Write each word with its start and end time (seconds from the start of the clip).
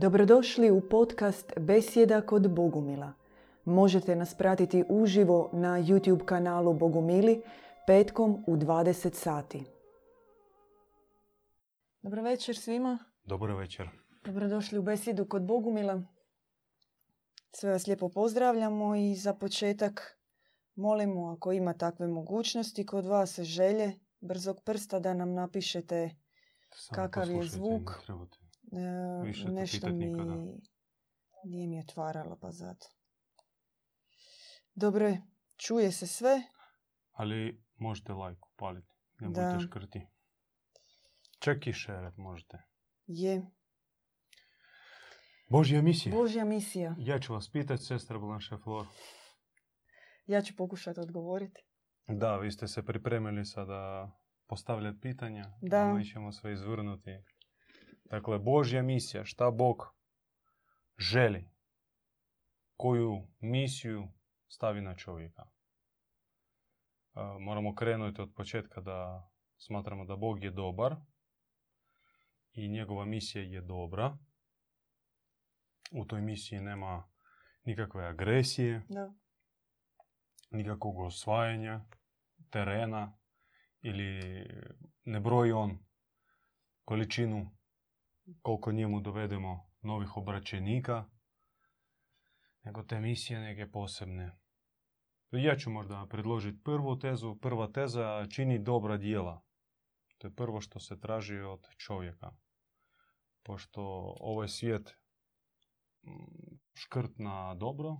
Dobrodošli 0.00 0.70
u 0.70 0.80
podcast 0.88 1.52
Besjeda 1.56 2.20
kod 2.20 2.50
Bogumila. 2.50 3.12
Možete 3.64 4.16
nas 4.16 4.34
pratiti 4.34 4.84
uživo 4.88 5.50
na 5.52 5.68
YouTube 5.68 6.24
kanalu 6.24 6.74
Bogumili 6.74 7.42
petkom 7.86 8.44
u 8.46 8.56
20 8.56 9.14
sati. 9.14 9.64
Dobro 12.02 12.22
večer 12.22 12.56
svima. 12.56 12.98
Dobro 13.24 13.56
večer. 13.56 13.88
Dobrodošli 14.24 14.78
u 14.78 14.82
Besjedu 14.82 15.24
kod 15.24 15.42
Bogumila. 15.42 16.02
Sve 17.52 17.70
vas 17.70 17.86
lijepo 17.86 18.08
pozdravljamo 18.08 18.94
i 18.96 19.14
za 19.14 19.34
početak 19.34 20.18
molimo 20.74 21.32
ako 21.32 21.52
ima 21.52 21.72
takve 21.72 22.06
mogućnosti 22.06 22.86
kod 22.86 23.06
vas 23.06 23.40
želje 23.40 23.92
brzog 24.20 24.60
prsta 24.64 24.98
da 24.98 25.14
nam 25.14 25.34
napišete 25.34 26.10
Samo 26.74 26.96
Kakav 26.96 27.30
je 27.30 27.42
zvuk? 27.42 27.90
ne 28.08 28.47
Više 29.24 29.44
te 29.44 29.50
nešto 29.50 29.88
mi 29.88 30.06
nikada. 30.06 30.34
nije 31.44 31.68
mi 31.68 31.80
otvarala 31.80 32.36
pa 32.40 32.50
zato. 32.50 32.86
Dobro 34.74 35.06
je, 35.08 35.22
čuje 35.56 35.92
se 35.92 36.06
sve. 36.06 36.42
Ali 37.12 37.64
možete 37.76 38.12
like 38.12 38.40
upaliti. 38.54 38.88
Ne 39.20 39.28
Da. 39.28 39.42
budete 39.42 39.60
škrti. 39.66 40.06
Čak 41.38 41.66
i 41.66 41.72
šeret 41.72 42.16
možete. 42.16 42.58
Je 43.06 43.42
Božja 45.50 45.82
misija. 45.82 46.14
Božja 46.14 46.44
misija. 46.44 46.94
Ja 46.98 47.18
ću 47.20 47.32
vas 47.32 47.50
pitati, 47.52 47.82
sestra 47.82 48.18
Blanche 48.18 48.56
Flor. 48.64 48.86
Ja 50.26 50.42
ću 50.42 50.56
pokušati 50.56 51.00
odgovoriti. 51.00 51.60
Da, 52.06 52.36
vi 52.36 52.50
ste 52.50 52.68
se 52.68 52.84
pripremili 52.84 53.44
sada 53.44 54.10
postavljati 54.46 55.00
pitanja. 55.00 55.44
Da. 55.62 55.82
a 55.82 55.94
Mi 55.94 56.04
ćemo 56.04 56.32
sve 56.32 56.52
izvrnuti. 56.52 57.10
Dakle, 58.10 58.38
Božja 58.38 58.82
misija. 58.82 59.24
Šta 59.24 59.50
Bog 59.50 59.94
želi? 60.98 61.50
Koju 62.76 63.28
misiju 63.40 64.08
stavi 64.48 64.80
na 64.80 64.94
čovjeka? 64.96 65.42
E, 65.42 65.50
Moramo 67.40 67.74
krenuti 67.74 68.20
od 68.22 68.32
početka 68.36 68.80
da 68.80 69.28
smatramo 69.56 70.04
da 70.04 70.16
Bog 70.16 70.44
je 70.44 70.50
dobar 70.50 70.96
i 72.52 72.68
njegova 72.68 73.04
misija 73.04 73.44
je 73.44 73.60
dobra. 73.60 74.18
U 75.92 76.04
toj 76.04 76.20
misiji 76.20 76.60
nema 76.60 77.08
nikakve 77.64 78.06
agresije, 78.06 78.82
Da. 78.88 79.12
nikakvog 80.50 80.98
osvajanja 80.98 81.84
terena 82.50 83.18
ili 83.80 84.22
ne 85.04 85.20
broji 85.20 85.52
on 85.52 85.78
količinu 86.84 87.57
koliko 88.42 88.72
njemu 88.72 89.00
dovedemo 89.00 89.70
novih 89.82 90.16
obraćenika, 90.16 91.04
nego 92.64 92.82
te 92.82 93.00
misije 93.00 93.40
neke 93.40 93.70
posebne. 93.70 94.38
Ja 95.30 95.56
ću 95.56 95.70
možda 95.70 96.06
predložiti 96.10 96.62
prvu 96.64 96.98
tezu. 96.98 97.36
Prva 97.40 97.72
teza 97.72 98.26
čini 98.30 98.58
dobra 98.58 98.96
djela. 98.96 99.42
To 100.18 100.26
je 100.26 100.34
prvo 100.34 100.60
što 100.60 100.80
se 100.80 101.00
traži 101.00 101.38
od 101.40 101.66
čovjeka. 101.76 102.30
Pošto 103.42 103.82
ovaj 104.20 104.48
svijet 104.48 104.98
mm, 106.02 106.56
škrt 106.74 107.18
na 107.18 107.54
dobro, 107.54 107.96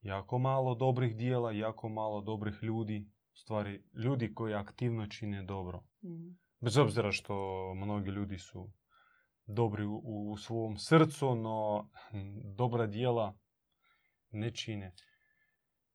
jako 0.00 0.38
malo 0.38 0.74
dobrih 0.74 1.16
dijela, 1.16 1.52
jako 1.52 1.88
malo 1.88 2.20
dobrih 2.20 2.54
ljudi, 2.62 3.10
u 3.34 3.36
stvari 3.36 3.84
ljudi 3.94 4.34
koji 4.34 4.54
aktivno 4.54 5.06
čine 5.06 5.42
dobro. 5.42 5.78
Mm. 6.02 6.38
Bez 6.60 6.78
obzira 6.78 7.12
što 7.12 7.34
mnogi 7.74 8.10
ljudi 8.10 8.38
su 8.38 8.72
dobri 9.46 9.84
u, 9.86 10.36
svom 10.36 10.76
srcu, 10.76 11.34
no 11.34 11.88
hm, 12.10 12.54
dobra 12.56 12.86
dijela 12.86 13.34
ne 14.30 14.50
čine. 14.50 14.94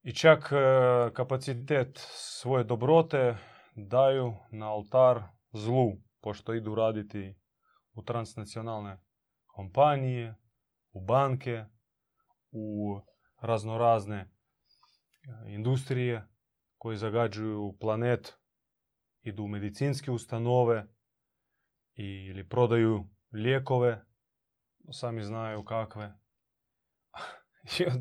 I 0.02 0.13
čak 0.13 0.52
e, 0.52 1.13
kapacitet 1.13 1.97
svoje 2.13 2.63
dobrote 2.63 3.38
daju 3.75 4.34
na 4.52 4.74
oltar 4.74 5.24
zlu, 5.52 5.91
pošto 6.22 6.53
idu 6.53 6.75
raditi 6.75 7.36
u 7.94 8.03
transnacionalne 8.03 8.97
kompanije, 9.47 10.36
u 10.91 11.02
banke, 11.02 11.66
u 12.52 13.00
raznorazne 13.41 14.18
e, 14.18 14.28
industrije 15.47 16.28
koje 16.78 16.97
zagađuju 16.97 17.78
planet, 17.80 18.34
idu 19.22 19.44
u 19.44 19.47
medicinske 19.47 20.12
ustanove 20.12 20.88
ili 21.96 22.50
prodaju 22.50 23.07
lijekove, 23.33 24.05
sami 24.91 25.23
znaju 25.23 25.63
kakve. 25.63 26.13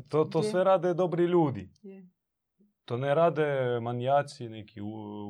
To, 0.09 0.25
to 0.25 0.43
sve 0.43 0.63
rade 0.63 0.93
dobri 0.93 1.23
ljudi. 1.23 1.71
To 2.85 2.97
ne 2.97 3.15
rade 3.15 3.79
manijaci, 3.81 4.49
neki 4.49 4.81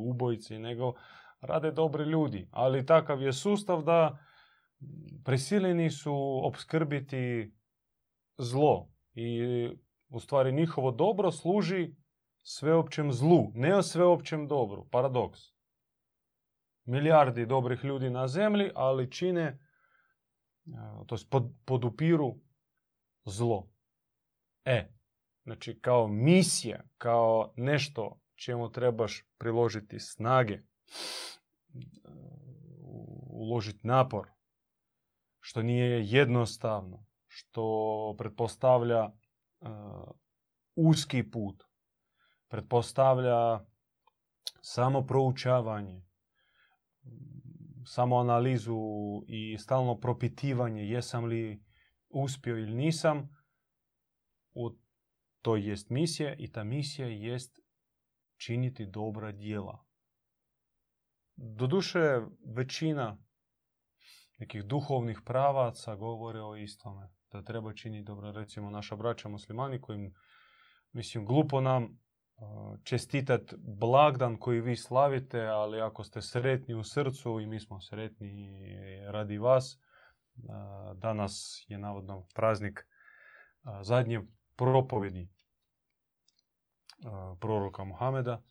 ubojci, 0.02 0.60
nego 0.60 0.94
rade 1.42 1.72
dobri 1.72 2.04
ljudi. 2.04 2.48
Ali 2.52 2.86
takav 2.86 3.22
je 3.22 3.34
sustav 3.34 3.82
da 3.84 4.18
prisiljeni 5.26 5.90
su 5.90 6.42
opskrbiti 6.44 7.54
zlo. 8.38 8.90
I 9.14 9.42
u 10.10 10.20
stvari 10.20 10.52
njihovo 10.52 10.92
dobro 10.92 11.32
služi 11.32 11.96
sveopćem 12.42 13.12
zlu, 13.12 13.52
ne 13.54 13.76
o 13.76 13.82
sveopćem 13.82 14.48
dobru. 14.48 14.88
Paradoks. 14.92 15.40
Milijardi 16.86 17.46
dobrih 17.46 17.84
ljudi 17.84 18.10
na 18.10 18.28
zemlji, 18.28 18.70
ali 18.76 19.12
čine, 19.12 19.67
to 21.08 21.16
jest 21.16 21.30
pod, 21.30 21.44
podupiru 21.66 22.40
zlo. 23.26 23.68
E, 24.66 24.94
znači 25.44 25.80
kao 25.82 26.08
misija, 26.08 26.84
kao 26.98 27.54
nešto 27.56 28.20
čemu 28.36 28.72
trebaš 28.72 29.24
priložiti 29.38 30.00
snage, 30.00 30.60
uložiti 33.30 33.88
napor, 33.88 34.28
što 35.40 35.62
nije 35.62 36.06
jednostavno, 36.06 37.06
što 37.28 38.16
pretpostavlja 38.18 39.04
e, 39.04 39.12
uski 40.76 41.32
put, 41.32 41.64
pretpostavlja 42.48 43.66
samo 44.62 45.06
proučavanje, 45.06 46.07
samo 47.88 48.20
analizu 48.20 48.78
i 49.28 49.58
stalno 49.58 50.00
propitivanje 50.00 50.84
jesam 50.84 51.26
li 51.26 51.64
uspio 52.10 52.58
ili 52.58 52.76
nisam, 52.76 53.30
u 54.54 54.70
to 55.42 55.56
jest 55.56 55.90
misija 55.90 56.36
i 56.36 56.52
ta 56.52 56.64
misija 56.64 57.08
jest 57.08 57.60
činiti 58.38 58.86
dobra 58.86 59.32
djela. 59.32 59.86
Doduše, 61.36 62.22
većina 62.56 63.18
nekih 64.38 64.64
duhovnih 64.64 65.22
pravaca 65.26 65.96
govore 65.96 66.42
o 66.42 66.56
istome. 66.56 67.10
Da 67.32 67.44
treba 67.44 67.74
činiti 67.74 68.04
dobro. 68.04 68.32
Recimo, 68.32 68.70
naša 68.70 68.96
braća 68.96 69.30
muslimani 69.30 69.82
kojim, 69.82 70.14
mislim, 70.92 71.26
glupo 71.26 71.62
nam 71.62 72.00
čestitat 72.84 73.54
blagdan 73.58 74.38
koji 74.38 74.62
vi 74.62 74.76
slavite, 74.76 75.42
ali 75.42 75.82
ako 75.82 76.04
ste 76.04 76.22
sretni 76.22 76.76
u 76.76 76.84
srcu 76.84 77.40
i 77.40 77.46
mi 77.46 77.60
smo 77.60 77.82
sretni 77.82 78.60
radi 79.08 79.38
vas, 79.38 79.80
danas 80.96 81.66
je 81.68 81.78
navodno 81.78 82.28
praznik 82.36 82.88
zadnje 83.82 84.22
propovjedi 84.56 85.30
uh, 87.06 87.38
proroka 87.40 87.84
Muhameda 87.84 88.42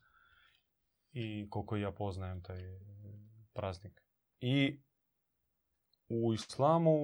i 1.13 1.47
koliko 1.51 1.77
ja 1.77 1.93
poznajem 1.93 2.43
taj 2.43 2.61
praznik. 3.55 4.03
I 4.41 4.81
u 6.09 6.35
islamu, 6.35 6.99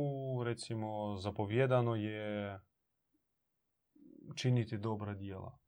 recimo, 0.45 1.17
zapovjedano 1.17 1.95
je 1.95 2.61
činiti 4.35 4.79
dobra 4.79 5.15
djela. 5.15 5.59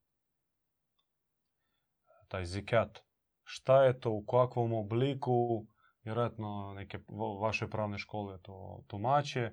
Taj 2.35 2.45
zikat. 2.45 2.99
Šta 3.45 3.85
je 3.85 4.01
to, 4.01 4.11
u 4.11 4.25
kakvom 4.25 4.73
obliku, 4.73 5.67
vjerojatno 6.05 6.73
neke 6.77 6.99
va- 7.09 7.39
vaše 7.41 7.69
pravne 7.71 7.99
škole 7.99 8.39
to 8.43 8.85
tumače. 8.87 9.51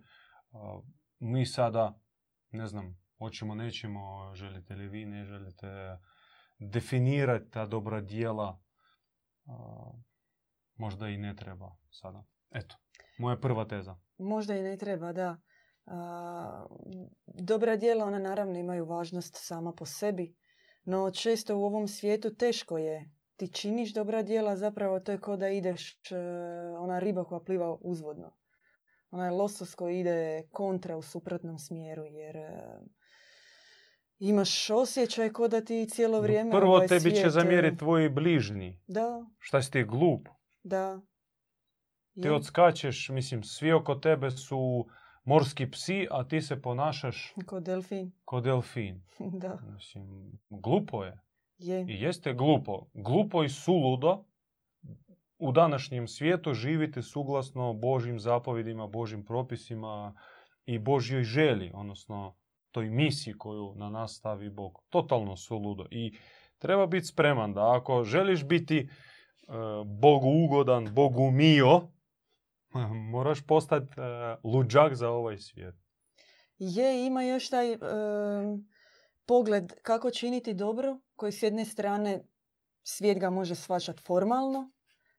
Mi 1.19 1.45
sada, 1.45 2.00
ne 2.51 2.68
znam, 2.68 3.00
hoćemo, 3.18 3.56
nećemo, 3.56 4.36
želite 4.36 4.75
li 4.75 4.88
vi, 4.88 5.06
ne 5.06 5.25
želite 5.25 5.98
definirati 6.60 7.51
ta 7.51 7.66
dobra 7.66 8.01
djela. 8.01 8.62
Uh, 9.45 9.95
Možda 10.75 11.07
i 11.07 11.18
ne 11.18 11.36
treba 11.36 11.75
sada. 11.89 12.24
Eto, 12.51 12.75
moja 13.18 13.38
prva 13.38 13.66
teza. 13.66 13.98
Možda 14.18 14.56
i 14.56 14.62
ne 14.62 14.77
treba, 14.77 15.13
da. 15.13 15.38
Dobra 17.25 17.75
djela, 17.75 18.06
ona 18.06 18.19
naravno 18.19 18.60
imaju 18.60 18.86
važnost 18.86 19.36
sama 19.38 19.74
po 19.74 19.86
sebi, 19.86 20.36
no 20.83 21.12
često 21.12 21.57
u 21.57 21.63
ovom 21.63 21.88
svijetu 21.88 22.36
teško 22.36 22.78
je. 22.78 23.12
Ti 23.36 23.48
činiš 23.48 23.94
dobra 23.94 24.24
djela, 24.24 24.56
zapravo 24.57 25.00
to 25.00 25.12
je 25.12 25.19
kao 25.22 25.38
da 25.38 25.50
ideš 25.50 25.94
e, 26.12 26.18
ona 26.80 27.00
riba 27.00 27.24
koja 27.24 27.39
pliva 27.39 27.78
uzvodno. 27.81 28.31
onaj 29.12 29.30
losos 29.30 29.75
koji 29.75 30.00
ide 30.00 30.48
kontra 30.51 30.98
u 30.98 31.01
suprotnom 31.01 31.60
smjeru, 31.60 32.06
jer 32.06 32.36
e, 32.38 32.80
imaš 34.19 34.69
osjećaj 34.69 35.30
ko 35.30 35.48
da 35.48 35.62
ti 35.62 35.88
cijelo 35.89 36.18
No, 36.18 36.22
vrijeme 36.22 36.51
Prvo 36.51 36.74
ovaj 36.75 36.88
tebi 36.88 37.10
će 37.10 37.16
svijet, 37.16 37.25
e, 37.25 37.30
zamjeriti 37.30 37.77
tvoji 37.77 38.10
bližnji. 38.10 38.80
Da, 38.88 39.25
Šta 39.39 39.62
si 39.62 39.72
ti 39.72 39.84
glup? 39.84 40.27
da. 40.63 41.01
Ti 42.22 42.27
Je, 42.27 42.31
odskačeš, 42.31 43.10
mislim, 43.10 43.44
svi 43.44 43.72
oko 43.72 43.95
tebe 43.95 44.31
su 44.31 44.86
morski 45.23 45.71
psi, 45.71 46.07
a 46.12 46.27
ti 46.27 46.41
se 46.41 46.62
ponašaš 46.62 47.33
Ko 47.45 47.59
delfin. 47.59 48.12
ko 48.25 48.41
delfin. 48.41 49.01
da, 49.19 49.59
Mislim, 49.73 50.31
glupo 50.50 51.03
je. 51.03 51.19
je. 51.57 51.85
I 51.89 52.01
jeste 52.01 52.33
glupo. 52.33 52.85
Glupo 52.94 53.44
i 53.44 53.50
suludo 53.50 54.23
u 55.41 55.51
današnjem 55.51 56.07
svijetu 56.07 56.53
živite 56.53 57.01
suglasno 57.01 57.73
Božjim 57.73 58.19
zapovjedima, 58.19 58.88
Božjim 58.88 59.25
propisima 59.25 60.13
i 60.65 60.79
Božjoj 60.79 61.24
želji, 61.24 61.71
odnosno 61.74 62.35
toj 62.71 62.89
misiji 62.89 63.33
koju 63.38 63.74
na 63.75 63.89
nas 63.89 64.15
stavi 64.17 64.50
Bog. 64.50 64.83
Totalno 64.89 65.38
suludo. 65.38 65.85
I 65.91 66.17
treba 66.57 66.88
biti 66.88 67.06
spreman 67.06 67.53
da 67.53 67.75
ako 67.75 68.03
želiš 68.03 68.45
biti 68.45 68.77
e, 68.77 68.88
Bogu 69.85 70.29
ugodan, 70.45 70.94
Bogu 70.94 71.31
mio, 71.31 71.81
moraš 73.13 73.41
postati 73.41 73.94
e, 73.97 74.35
luđak 74.44 74.95
za 74.95 75.09
ovaj 75.09 75.38
svijet. 75.38 75.75
Je, 76.57 77.06
ima 77.06 77.23
još 77.23 77.50
taj 77.50 77.71
em, 77.71 77.79
pogled 79.25 79.73
kako 79.81 80.12
činiti 80.12 80.53
dobro, 80.53 81.00
koji 81.15 81.31
s 81.31 81.44
jedne 81.44 81.65
strane 81.65 82.23
svijet 82.83 83.19
ga 83.19 83.29
može 83.29 83.56
shvaćati 83.56 84.01
formalno, 84.01 84.71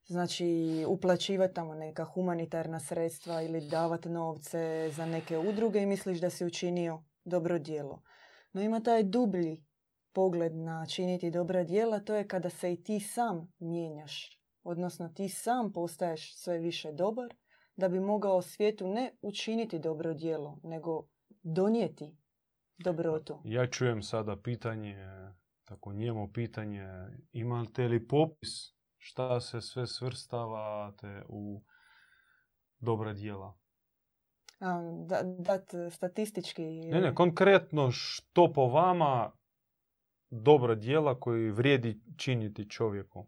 znači 0.06 0.46
uplaćivati 0.88 1.54
tamo 1.54 1.74
neka 1.74 2.04
humanitarna 2.04 2.80
sredstva 2.80 3.42
ili 3.42 3.68
davati 3.68 4.08
novce 4.08 4.90
za 4.92 5.06
neke 5.06 5.38
udruge 5.38 5.82
i 5.82 5.86
misliš 5.86 6.20
da 6.20 6.30
si 6.30 6.44
učinio 6.44 7.02
dobro 7.24 7.58
djelo. 7.58 8.02
No 8.52 8.62
ima 8.62 8.80
taj 8.80 9.02
dublji 9.02 9.64
pogled 10.12 10.54
na 10.54 10.86
činiti 10.86 11.30
dobra 11.30 11.64
djela, 11.64 12.00
to 12.00 12.14
je 12.14 12.28
kada 12.28 12.50
se 12.50 12.72
i 12.72 12.82
ti 12.82 13.00
sam 13.00 13.52
mijenjaš. 13.58 14.40
Odnosno 14.62 15.08
ti 15.08 15.28
sam 15.28 15.72
postaješ 15.72 16.36
sve 16.36 16.58
više 16.58 16.92
dobar 16.92 17.34
da 17.76 17.88
bi 17.88 18.00
mogao 18.00 18.42
svijetu 18.42 18.88
ne 18.88 19.16
učiniti 19.22 19.78
dobro 19.78 20.14
djelo, 20.14 20.58
nego 20.62 21.08
donijeti 21.42 22.16
dobrotu. 22.78 23.40
Ja 23.44 23.66
čujem 23.66 24.02
sada 24.02 24.36
pitanje, 24.36 24.96
tako 25.64 25.92
njemo 25.92 26.32
pitanje, 26.32 26.86
imate 27.32 27.88
li 27.88 28.08
popis 28.08 28.82
šta 28.98 29.40
se 29.40 29.60
sve 29.60 29.86
svrstavate 29.86 31.22
u 31.28 31.62
dobra 32.78 33.12
djela? 33.12 33.58
Da, 35.06 35.22
dat 35.38 35.70
statistički... 35.90 36.62
Ne, 36.64 37.00
ne, 37.00 37.14
konkretno 37.14 37.90
što 37.90 38.52
po 38.52 38.66
vama 38.66 39.32
dobra 40.30 40.74
djela 40.74 41.20
koji 41.20 41.50
vrijedi 41.50 42.00
činiti 42.16 42.70
čovjeku? 42.70 43.26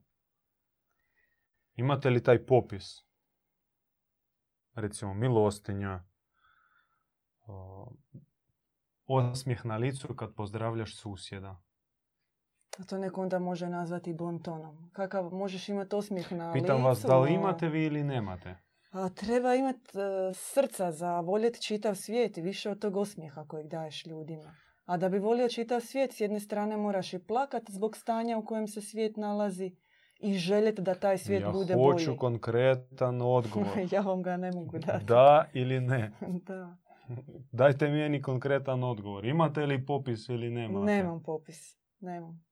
Imate 1.76 2.11
li 2.11 2.23
taj 2.23 2.46
popis? 2.46 3.05
Recimo, 4.75 5.15
milostinja, 5.15 6.05
osmijeh 9.06 9.65
na 9.65 9.76
licu 9.76 10.15
kad 10.15 10.35
pozdravljaš 10.35 10.97
susjeda. 10.97 11.62
A 12.79 12.85
to 12.85 12.99
neko 12.99 13.23
onda 13.23 13.38
može 13.38 13.69
nazvati 13.69 14.15
bontonom. 14.15 14.91
Kakav 14.93 15.31
možeš 15.32 15.69
imati 15.69 15.97
osmijeh 15.97 16.32
na 16.32 16.53
Pitam 16.53 16.76
licu, 16.76 16.87
vas, 16.87 17.03
da 17.03 17.19
li 17.19 17.35
imate 17.35 17.69
vi 17.69 17.85
ili 17.85 18.05
nemate? 18.05 18.56
A 18.91 19.09
treba 19.09 19.55
imati 19.55 19.91
srca 20.35 20.93
za 20.93 21.20
voljeti 21.20 21.62
čitav 21.62 21.94
svijet 21.94 22.38
i 22.38 22.43
više 22.43 22.70
od 22.70 22.79
tog 22.79 22.97
osmijeha 22.97 23.44
kojeg 23.49 23.69
daješ 23.69 24.06
ljudima. 24.06 24.55
A 24.85 24.97
da 24.97 25.09
bi 25.09 25.19
volio 25.19 25.49
čitav 25.49 25.81
svijet, 25.81 26.12
s 26.12 26.20
jedne 26.20 26.41
strane 26.41 26.77
moraš 26.77 27.15
i 27.15 27.27
plakat 27.27 27.62
zbog 27.70 27.97
stanja 27.97 28.38
u 28.38 28.44
kojem 28.44 28.69
se 28.69 28.81
svijet 28.81 29.17
nalazi 29.17 29.77
i 30.25 30.35
željeti 30.35 30.82
da 30.82 30.94
taj 30.94 31.19
svijet 31.19 31.43
ja 31.43 31.50
bude 31.50 31.75
hoću 31.75 32.06
bolji. 32.06 32.19
konkretan 32.19 33.23
odgovor. 33.23 33.69
ja 33.93 34.00
vam 34.00 34.23
ga 34.23 34.37
ne 34.37 34.53
mogu 34.53 34.79
dati. 34.79 35.05
da 35.05 35.44
ili 35.53 35.81
ne? 35.81 36.12
da. 36.49 36.76
Dajte 37.53 37.88
meni 37.88 38.23
konkretan 38.23 38.85
odgovor. 38.85 39.25
Imate 39.25 39.67
li 39.67 39.87
popis 39.87 40.29
ili 40.29 40.50
nemate? 40.50 40.87
Nemam 40.87 41.23
popis. 41.23 41.79
Nemam. 42.00 42.44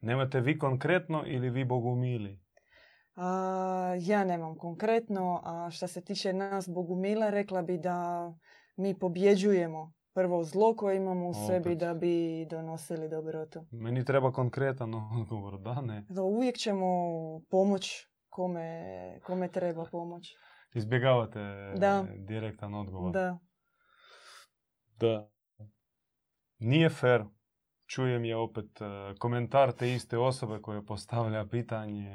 Nemate 0.00 0.40
vi 0.40 0.58
konkretno 0.58 1.22
ili 1.26 1.50
vi 1.50 1.64
bogumili? 1.64 2.40
A, 3.16 3.96
ja 4.00 4.24
nemam 4.24 4.56
konkretno, 4.56 5.40
a 5.44 5.70
što 5.70 5.86
se 5.86 6.00
tiče 6.00 6.32
nas 6.32 6.68
Bogumila, 6.68 7.30
rekla 7.30 7.62
bi 7.62 7.78
da 7.78 8.32
mi 8.76 8.98
pobjeđujemo 8.98 9.92
prvo 10.18 10.44
zlo 10.44 10.76
koje 10.76 10.96
imamo 10.96 11.28
u 11.28 11.34
sebi 11.34 11.74
da 11.74 11.94
bi 11.94 12.46
donosili 12.50 13.08
dobrotu. 13.08 13.64
Meni 13.70 14.04
treba 14.04 14.32
konkretan 14.32 14.94
odgovor, 14.94 15.60
da 15.60 15.80
ne? 15.80 16.04
Da 16.08 16.22
uvijek 16.22 16.56
ćemo 16.56 16.86
pomoć 17.50 18.06
kome, 18.28 18.84
kome 19.22 19.48
treba 19.48 19.84
pomoć. 19.84 20.36
Izbjegavate 20.74 21.38
Da. 21.76 22.04
direktan 22.16 22.74
odgovor. 22.74 23.12
Da, 23.12 23.38
Da. 24.96 25.30
Nije 26.58 26.88
fair. 26.90 27.24
Čujem 27.86 28.24
je 28.24 28.36
opet 28.36 28.80
e, 28.80 28.84
komentar 29.18 29.72
te 29.72 29.92
iste 29.94 30.18
osobe 30.18 30.60
koja 30.62 30.82
postavlja 30.82 31.46
pitanje 31.46 32.10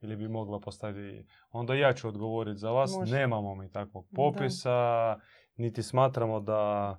ili 0.00 0.16
bi 0.16 0.28
mogla 0.28 0.60
postaviti. 0.60 1.26
Onda 1.50 1.74
ja 1.74 1.92
ću 1.92 2.08
odgovoriti 2.08 2.58
za 2.58 2.70
vas. 2.70 2.94
Može. 2.98 3.16
Nemamo 3.16 3.54
mi 3.54 3.70
takvog 3.70 4.06
Da. 4.10 4.16
popisa, 4.16 5.16
niti 5.56 5.82
smatramo 5.82 6.40
da 6.40 6.98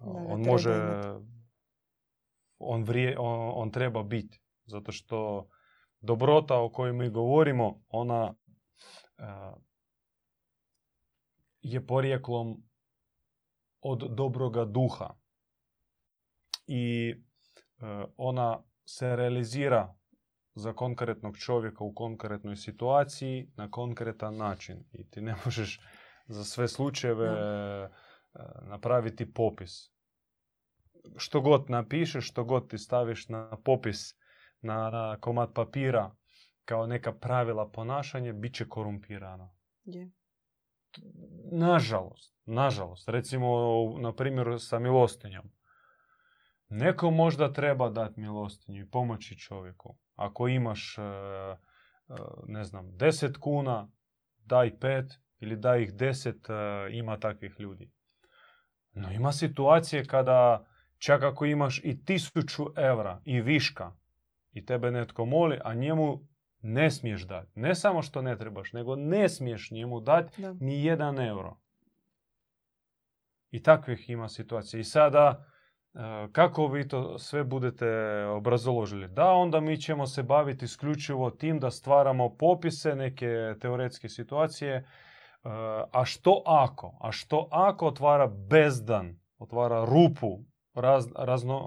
on 0.00 0.42
može, 0.42 0.70
imati. 0.70 1.24
on, 2.58 2.84
vrije, 2.84 3.18
on, 3.18 3.52
on 3.54 3.70
treba 3.70 4.02
biti. 4.02 4.40
Zato 4.64 4.92
što 4.92 5.48
dobrota 6.00 6.60
o 6.60 6.68
kojoj 6.68 6.92
mi 6.92 7.10
govorimo, 7.10 7.82
ona 7.88 8.34
e, 9.18 9.24
je 11.62 11.86
porijeklom 11.86 12.62
od 13.80 14.14
dobroga 14.16 14.64
duha. 14.64 15.14
I 16.66 17.10
e, 17.10 18.04
ona 18.16 18.62
se 18.84 19.16
realizira 19.16 19.94
za 20.54 20.72
konkretnog 20.72 21.38
čovjeka 21.38 21.84
u 21.84 21.94
konkretnoj 21.94 22.56
situaciji 22.56 23.50
na 23.56 23.70
konkretan 23.70 24.36
način. 24.36 24.84
I 24.92 25.10
ti 25.10 25.20
ne 25.20 25.34
možeš 25.44 25.80
za 26.26 26.44
sve 26.44 26.68
slučajeve 26.68 27.26
e, 27.26 27.88
napraviti 28.62 29.32
popis. 29.32 29.90
Što 31.16 31.40
god 31.40 31.70
napišeš, 31.70 32.30
što 32.30 32.44
god 32.44 32.70
ti 32.70 32.78
staviš 32.78 33.28
na 33.28 33.56
popis 33.64 34.14
na, 34.60 34.90
na 34.90 35.16
komad 35.20 35.52
papira 35.54 36.16
kao 36.64 36.86
neka 36.86 37.12
pravila 37.12 37.70
ponašanja, 37.70 38.32
bit 38.32 38.54
će 38.54 38.68
korumpirano. 38.68 39.54
je. 39.84 40.10
Nažalost, 41.52 42.34
nažalost. 42.46 43.08
Recimo, 43.08 43.48
na 43.98 44.14
primjer, 44.14 44.46
sa 44.58 44.78
milostinjom. 44.78 45.50
Neko 46.68 47.10
možda 47.10 47.52
treba 47.52 47.88
dati 47.88 48.20
milostinju 48.20 48.82
i 48.82 48.90
pomoći 48.90 49.38
čovjeku. 49.38 49.98
Ako 50.14 50.48
imaš, 50.48 50.98
e, 50.98 51.02
e, 51.02 51.56
ne 52.46 52.64
znam, 52.64 52.86
10 52.86 53.38
kuna, 53.38 53.90
daj 54.38 54.78
pet 54.78 55.06
ili 55.38 55.56
daj 55.56 55.82
ih 55.82 55.94
10, 55.94 56.50
e, 56.52 56.96
ima 56.96 57.20
takvih 57.20 57.54
ljudi. 57.58 57.90
No 59.00 59.12
ima 59.12 59.32
situacije 59.32 60.04
kada 60.04 60.66
čak 60.98 61.22
ako 61.22 61.44
imaš 61.44 61.80
i 61.84 62.04
tisuću 62.04 62.64
evra 62.76 63.20
i 63.24 63.40
viška 63.40 63.92
i 64.52 64.66
tebe 64.66 64.90
netko 64.90 65.24
moli, 65.24 65.58
a 65.64 65.74
njemu 65.74 66.20
ne 66.62 66.90
smiješ 66.90 67.22
dati. 67.22 67.60
Ne 67.60 67.74
samo 67.74 68.02
što 68.02 68.22
ne 68.22 68.38
trebaš, 68.38 68.72
nego 68.72 68.96
ne 68.96 69.28
smiješ 69.28 69.70
njemu 69.70 70.00
dati 70.00 70.42
Da. 70.42 70.52
ni 70.52 70.84
jedan 70.84 71.18
euro. 71.18 71.56
I 73.50 73.62
takvih 73.62 74.10
ima 74.10 74.28
situacija. 74.28 74.80
I 74.80 74.84
sada, 74.84 75.46
e, 75.94 75.98
kako 76.32 76.66
vi 76.66 76.88
to 76.88 77.18
sve 77.18 77.44
budete 77.44 77.86
obrazložili? 78.24 79.08
Da, 79.08 79.30
onda 79.30 79.60
mi 79.60 79.80
ćemo 79.80 80.06
se 80.06 80.22
baviti 80.22 80.64
isključivo 80.64 81.30
tim 81.30 81.58
da 81.58 81.70
stvaramo 81.70 82.36
popise, 82.36 82.94
neke 82.94 83.54
teoretske 83.60 84.08
situacije. 84.08 84.88
E, 85.44 85.48
A 85.92 86.04
što 86.04 86.42
ako? 86.46 86.98
A 87.00 87.12
što 87.12 87.48
ako 87.50 87.86
otvara 87.86 88.26
bezdan, 88.26 89.20
otvara 89.38 89.84
rupu 89.84 90.38
raz, 90.74 91.06
razno, 91.16 91.58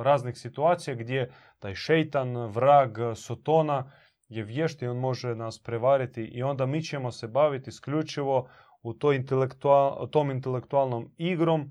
e, 0.00 0.04
raznih 0.04 0.38
situacija 0.38 0.96
gdje 0.96 1.32
taj 1.58 1.74
šeitan, 1.74 2.36
vrag, 2.36 2.90
sotona 3.14 3.92
je 4.28 4.42
vješt 4.42 4.82
i 4.82 4.86
on 4.86 4.98
može 4.98 5.34
nas 5.34 5.62
prevariti 5.62 6.22
i 6.22 6.42
onda 6.42 6.66
mi 6.66 6.82
ćemo 6.82 7.10
se 7.10 7.28
baviti 7.28 7.70
isključivo 7.70 8.48
u 8.82 8.92
toj 8.92 9.16
intelektual, 9.16 10.08
tom 10.10 10.30
intelektualnom 10.30 11.14
igrom 11.16 11.60
e, 11.60 11.68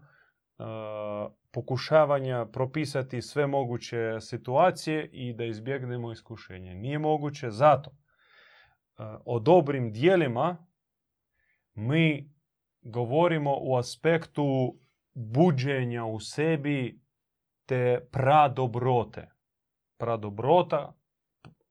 pokušavanja 1.51 2.45
propisati 2.45 3.21
sve 3.21 3.47
moguće 3.47 4.17
situacije 4.19 5.09
i 5.11 5.33
da 5.33 5.45
izbjegnemo 5.45 6.11
iskušenje. 6.11 6.75
Nije 6.75 6.99
moguće 6.99 7.49
zato. 7.51 7.91
o 9.25 9.39
dobrim 9.39 9.91
dijelima 9.91 10.66
mi 11.77 12.33
govorimo 12.81 13.57
u 13.61 13.75
aspektu 13.75 14.75
buđenja 15.13 16.05
u 16.05 16.19
sebi 16.19 17.01
te 17.65 18.07
pradobrote. 18.11 19.31
Pradobrota 19.99 20.93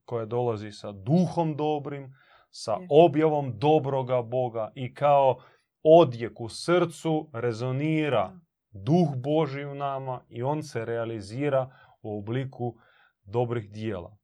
koja 0.05 0.27
dolazi 0.27 0.73
sa 0.73 0.93
duhom 0.93 1.57
dobrim, 1.57 2.15
sa 2.51 2.79
objavom 2.91 3.59
dobroga 3.59 4.23
Boga 4.23 4.73
i 4.75 4.95
kao 4.95 5.39
odjek 5.83 6.41
u 6.41 6.49
srcu 6.49 7.31
rezonira 7.33 8.41
duh 8.71 9.17
Boži 9.17 9.65
u 9.65 9.75
nama 9.75 10.21
i 10.29 10.43
on 10.43 10.63
se 10.63 10.85
realizira 10.85 11.71
u 12.03 12.19
obliku 12.19 12.77
dobrih 13.23 13.71
dijela. 13.71 14.17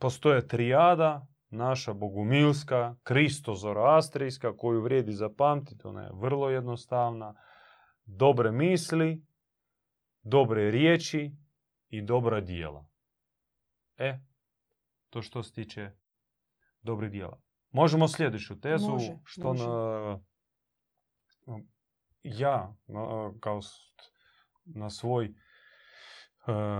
Postoje 0.00 0.48
trijada, 0.48 1.26
naša 1.56 1.92
bogumilska, 1.94 2.96
kristo-zoroastrijska, 3.02 4.56
koju 4.56 4.82
vrijedi 4.82 5.12
zapamtiti, 5.12 5.86
ona 5.86 6.02
je 6.02 6.10
vrlo 6.14 6.50
jednostavna. 6.50 7.34
Dobre 8.04 8.50
misli, 8.52 9.22
dobre 10.22 10.70
riječi 10.70 11.32
i 11.88 12.02
dobra 12.02 12.40
dijela. 12.40 12.86
E, 13.96 14.18
to 15.10 15.22
što 15.22 15.42
se 15.42 15.52
tiče 15.52 15.90
dobrih 16.82 17.10
dijela. 17.10 17.40
Možemo 17.70 18.08
sljedeću 18.08 18.60
tezu, 18.60 18.90
Može, 18.90 19.12
što 19.24 19.48
može. 19.48 19.64
na 19.68 20.18
ja 22.22 22.74
na- 22.86 23.32
kao 23.40 23.60
na 24.64 24.90
svoj 24.90 25.24
e, 25.24 25.32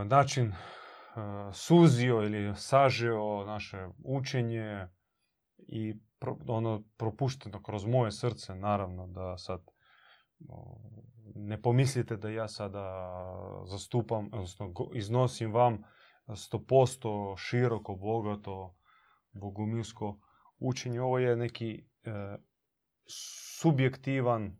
način 0.04 0.52
suzio 1.52 2.22
ili 2.22 2.54
sažeo 2.56 3.44
naše 3.44 3.88
učenje 4.04 4.88
i 5.58 5.94
pro- 6.18 6.38
ono 6.46 6.84
propušteno 6.96 7.62
kroz 7.62 7.84
moje 7.84 8.12
srce, 8.12 8.54
naravno 8.54 9.06
da 9.06 9.38
sad 9.38 9.60
ne 11.34 11.62
pomislite 11.62 12.16
da 12.16 12.28
ja 12.28 12.48
sada 12.48 13.06
zastupam, 13.66 14.28
odnosno 14.32 14.72
iznosim 14.94 15.52
vam 15.52 15.82
100% 16.26 17.36
široko, 17.38 17.94
bogato, 17.94 18.76
bogumilsko 19.32 20.20
učenje. 20.58 21.00
Ovo 21.00 21.18
je 21.18 21.36
neki 21.36 21.84
e, 22.04 22.36
subjektivan 23.60 24.44
e, 24.44 24.54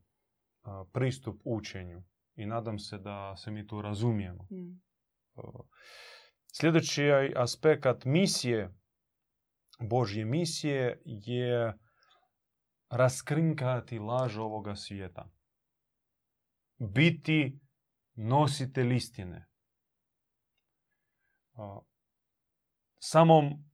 pristup 0.93 1.41
učenju 1.45 2.03
i 2.35 2.47
nadam 2.47 2.79
se 2.79 2.99
da 2.99 3.37
se 3.37 3.51
mi 3.51 3.67
tu 3.67 3.83
razumijemo. 3.83 4.43
Mm. 4.51 4.81
Sljedeći 6.61 7.03
aspekt 7.37 8.05
misije, 8.05 8.75
Božje 9.81 10.25
misije 10.25 11.03
je 11.05 11.79
raskrinkati 12.91 13.99
laž 13.99 14.39
ovoga 14.39 14.75
svijeta. 14.77 15.29
Biti 16.79 17.61
nositelj 18.15 18.95
istine. 18.95 19.49
Samom 22.99 23.65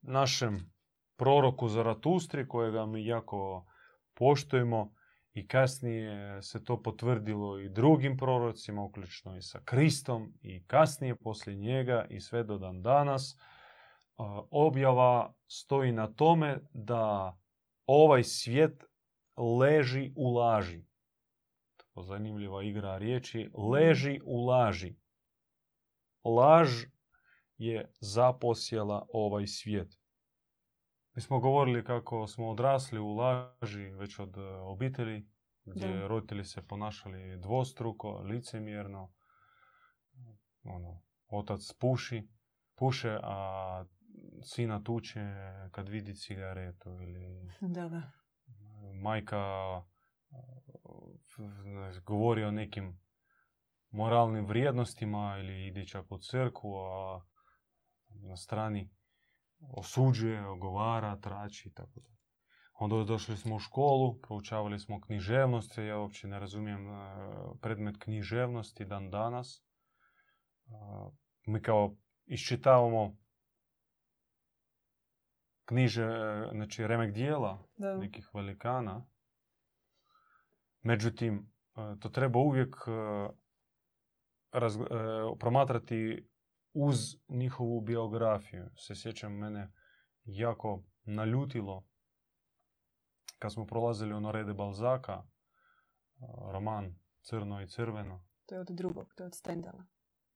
našem 0.00 0.72
proroku 1.16 1.68
Zaratustri, 1.68 2.48
kojega 2.48 2.86
mi 2.86 3.06
jako 3.06 3.66
poštujemo, 4.14 4.94
i 5.36 5.48
kasnije 5.48 6.42
se 6.42 6.64
to 6.64 6.82
potvrdilo 6.82 7.58
i 7.58 7.68
drugim 7.68 8.16
prorocima, 8.16 8.84
uključno 8.84 9.36
i 9.36 9.42
sa 9.42 9.60
Kristom, 9.64 10.32
i 10.42 10.64
kasnije 10.66 11.16
poslije 11.16 11.56
njega 11.56 12.06
i 12.10 12.20
sve 12.20 12.44
do 12.44 12.58
dan 12.58 12.82
danas. 12.82 13.38
a, 14.16 14.42
Objava 14.50 15.34
stoji 15.46 15.92
na 15.92 16.12
tome 16.12 16.58
da 16.72 17.36
ovaj 17.86 18.22
svijet 18.22 18.84
leži 19.60 20.12
u 20.16 20.34
laži. 20.34 20.84
To 21.94 22.02
zanimljiva 22.02 22.62
igra 22.62 22.98
riječi. 22.98 23.50
Leži 23.54 24.20
u 24.24 24.46
laži. 24.46 24.96
Laž 26.24 26.84
je 27.58 27.92
zaposjela 28.00 29.06
ovaj 29.12 29.46
svijet. 29.46 29.98
Mi 31.16 31.22
smo 31.22 31.40
govorili 31.40 31.84
kako 31.84 32.26
smo 32.26 32.48
odrasli 32.50 32.98
u 32.98 33.14
laži 33.14 33.84
već 33.84 34.18
od 34.18 34.36
e, 34.38 34.40
obitelji, 34.42 35.28
gdje 35.64 35.88
Da. 35.88 36.06
roditelji 36.06 36.44
se 36.44 36.66
ponašali 36.66 37.36
dvostruko, 37.36 38.18
licemjerno. 38.18 39.12
Ono, 40.64 41.02
otac 41.28 41.72
puši, 41.80 42.28
puše, 42.74 43.18
a 43.22 43.84
sina 44.42 44.82
tuče 44.82 45.20
kad 45.70 45.88
vidi 45.88 46.14
cigaretu 46.14 46.90
ili 46.90 47.50
Da, 47.74 47.88
da. 47.88 48.02
majka 49.02 49.42
uh, 51.38 52.02
govori 52.04 52.44
o 52.44 52.50
nekim 52.50 53.00
moralnim 53.90 54.46
vrijednostima 54.46 55.36
ili 55.38 55.66
ide 55.66 55.86
čak 55.86 56.12
u 56.12 56.18
crkvu, 56.18 56.76
a 56.76 57.20
na 58.08 58.36
strani 58.36 58.90
osuđuje, 59.60 60.46
ogovara, 60.46 61.16
trači 61.16 61.68
i 61.68 61.72
tako 61.72 62.00
da. 62.00 62.08
Onda 62.78 63.04
došli 63.04 63.36
smo 63.36 63.56
u 63.56 63.58
školu, 63.58 64.20
proučavali 64.20 64.78
smo 64.78 65.00
književnost, 65.00 65.78
ja 65.78 65.98
uopće 65.98 66.28
ne 66.28 66.40
razumijem 66.40 66.86
uh, 66.86 66.98
predmet 67.60 67.96
književnosti 67.98 68.84
dan 68.84 69.10
danas. 69.10 69.64
Uh, 70.66 71.12
Mi 71.46 71.62
kao 71.62 71.96
iščitavamo 72.26 73.16
knjiže, 75.64 76.08
znači 76.52 76.86
remek 76.86 77.14
dijela, 77.14 77.58
da. 77.76 77.96
nekih 77.96 78.28
velikana. 78.34 79.06
Međutim, 80.82 81.52
e, 81.76 81.98
to 82.00 82.08
treba 82.08 82.38
uvijek 82.38 82.76
e, 82.86 82.90
razg- 84.52 84.86
e, 84.90 85.38
promatrati 85.38 86.28
uz 86.78 87.16
njihovu 87.28 87.80
biografiju. 87.80 88.70
Se 88.76 88.94
sjećam, 88.94 89.32
mene 89.32 89.72
jako 90.24 90.82
naljutilo 91.04 91.84
kad 93.38 93.52
smo 93.52 93.66
prolazili 93.66 94.12
ono 94.12 94.32
rede 94.32 94.54
Balzaka, 94.54 95.12
e, 95.12 95.22
roman 96.52 96.98
Crno 97.20 97.62
i 97.62 97.68
crveno. 97.68 98.24
To 98.46 98.54
je 98.54 98.60
od 98.60 98.66
drugog, 98.70 99.14
to 99.14 99.22
je 99.22 99.26
od 99.26 99.34
Stendala. 99.34 99.84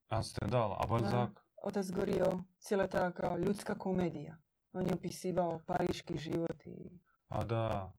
A 0.09 0.23
Stendhal, 0.23 0.73
a 0.73 0.87
Balzak? 0.89 1.31
Otac 1.63 1.91
govorio 1.91 2.45
cijela 2.59 2.87
ta 2.87 3.13
kao 3.13 3.39
ljudska 3.39 3.75
komedija. 3.75 4.39
On 4.73 4.87
je 4.87 4.95
opisivao 4.95 5.61
pariški 5.67 6.19
život 6.19 6.67
i... 6.67 7.01
A 7.29 7.45
da, 7.45 7.93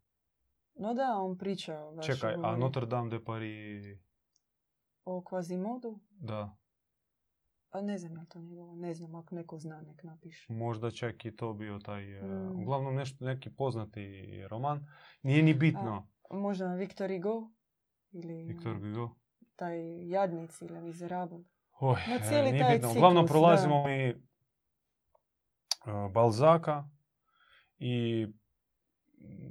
No 0.74 0.94
da, 0.94 1.18
on 1.18 1.38
pričao 1.38 1.92
baš 1.92 2.06
čekaj, 2.06 2.34
a 2.34 2.36
govori 2.36 2.60
Notre 2.60 2.86
Dame 2.86 3.10
de 3.10 3.24
Paris, 3.24 3.86
o 5.06 5.22
Quasimodu. 5.22 6.00
da, 6.10 6.58
A 7.72 7.82
ne 7.82 7.98
znam 7.98 8.12
je 8.14 8.26
to 8.26 8.40
njegovo, 8.40 8.76
ne 8.76 8.94
znam, 8.94 9.16
ako 9.16 9.36
neko 9.36 9.60
zna, 9.60 9.82
nek 9.82 10.04
napiše. 10.04 10.54
možda 10.54 10.92
čak 10.92 11.26
i 11.26 11.36
to 11.36 11.54
bio 11.54 11.80
taj, 11.80 12.18
e, 12.20 12.24
Mm. 12.24 12.62
uglavnom 12.62 12.96
nešto, 12.96 13.26
neki 13.26 13.50
poznati 13.52 14.12
roman. 14.48 14.88
Nije 15.24 15.44
ni 15.44 15.54
bitno. 15.54 16.08
Možda 16.32 16.68
Victor 16.68 17.10
Hugo 17.12 17.50
ili 18.12 18.44
Viktor 18.44 18.74
Hugo. 18.76 19.16
taj 19.56 20.10
Jadnici 20.10 20.66
ili 20.66 20.82
Miserable. 20.82 21.40
Oj, 21.74 22.00
No, 22.08 22.16
e, 22.16 22.20
cijeli 22.20 22.52
nije 22.52 22.64
taj 22.64 22.76
bitno. 22.76 22.92
Uglavnom 22.92 23.24
ciklus, 23.24 23.32
prolazimo 23.32 23.84
mi 23.84 23.94
e, 24.02 24.16
Balzaka 26.14 26.90
i 27.80 28.28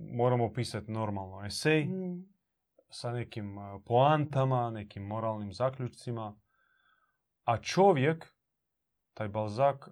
moramo 0.09 0.53
pisati 0.53 0.91
normalno 0.91 1.47
esej 1.47 1.85
Mm. 1.85 2.29
sa 2.91 3.13
nekim 3.13 3.57
poantama, 3.85 4.71
nekim 4.71 5.03
moralnim 5.03 5.53
zaključcima. 5.53 6.37
A 7.51 7.57
čovjek, 7.63 8.35
taj 9.15 9.29
Balzak, 9.29 9.89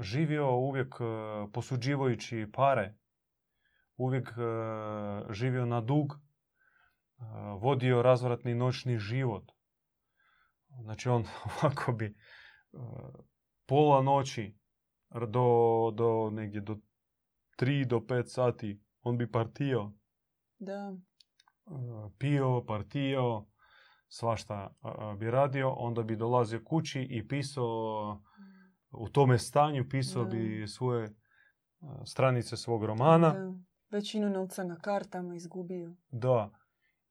živio 0.00 0.56
uvijek 0.56 0.94
e, 1.00 1.04
posuđivajući 1.52 2.46
pare, 2.52 2.94
uvijek 3.96 4.28
e, 4.28 4.32
živio 5.32 5.66
na 5.66 5.80
dug, 5.80 6.12
e, 6.12 6.18
vodio 7.60 8.02
razvratni 8.02 8.54
noćni 8.54 8.98
život. 8.98 9.52
Znači 10.82 11.08
on 11.08 11.24
ovako 11.62 11.92
bi 11.92 12.16
pola 13.66 14.02
noći 14.02 14.58
do, 15.10 15.90
do 15.94 16.30
negdje 16.32 16.60
do 16.60 16.76
3 17.58 17.86
do 17.86 17.96
5 17.96 18.26
sati 18.26 18.80
on 19.02 19.18
bi 19.18 19.30
partio, 19.30 19.92
Da, 20.58 20.96
pio, 22.18 22.64
partio, 22.66 23.46
svašta 24.14 24.74
e, 24.84 25.16
bi 25.16 25.30
radio, 25.30 25.70
onda 25.70 26.02
bi 26.02 26.16
dolazio 26.16 26.60
kući 26.64 27.06
i 27.10 27.28
pisao 27.28 28.22
u 28.90 29.08
tome 29.08 29.38
stanju, 29.38 29.88
pisao 29.90 30.24
bi 30.24 30.66
svoje 30.68 31.04
e, 31.04 31.10
stranice 32.06 32.56
svog 32.56 32.84
romana. 32.84 33.30
da. 33.32 33.52
Većinu 33.90 34.30
novca 34.30 34.64
na 34.64 34.76
kartama 34.76 35.34
izgubio. 35.34 35.94
Da. 36.08 36.50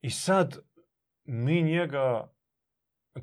I 0.01 0.09
sad 0.09 0.57
mi 1.23 1.63
njega, 1.63 2.33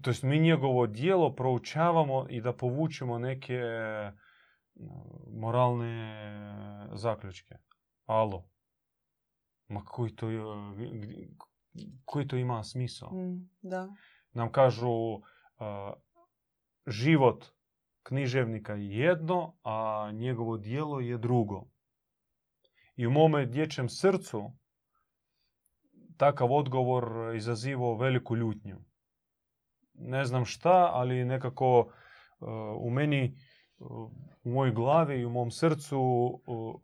to 0.03 0.11
jest 0.11 0.23
mi 0.23 0.39
njegovo 0.39 0.87
dijelo 0.87 1.35
proučavamo 1.35 2.27
i 2.29 2.41
da 2.41 2.53
povučemo 2.53 3.19
neke 3.19 3.55
e, 3.55 4.13
moralne 5.33 6.89
zaključke. 6.93 7.55
Alo. 8.07 8.49
Ma 9.69 9.85
koji 9.85 10.17
to, 10.17 10.27
gdje- 10.93 11.29
koji 12.05 12.29
to 12.29 12.37
ima 12.37 12.65
smisao? 12.65 13.13
Mm, 13.13 13.49
da. 13.63 13.89
Nam 14.33 14.53
kažu 14.53 15.21
a, 15.59 15.93
život 16.87 17.45
književnika 18.03 18.75
je 18.75 18.99
jedno, 18.99 19.55
a 19.63 20.11
njegovo 20.13 20.57
dijelo 20.57 21.01
je 21.01 21.19
drugo. 21.19 21.65
I 22.97 23.07
u 23.07 23.11
mome 23.11 23.47
dječjem 23.47 23.89
srcu 23.89 24.53
takav 26.17 26.53
odgovor 26.53 27.37
izazivao 27.37 27.97
veliku 27.97 28.37
ljutnju. 28.37 28.77
Ne 29.95 30.25
znam 30.25 30.45
šta, 30.45 30.91
ali 30.93 31.25
nekako 31.25 31.79
uh, 31.81 32.49
u 32.81 32.91
meni, 32.91 33.37
uh, 33.79 33.89
u 34.45 34.51
mojoj 34.51 34.73
glavi 34.73 35.21
i 35.21 35.25
u 35.25 35.31
mom 35.31 35.51
srcu 35.51 36.01
uh, 36.01 36.75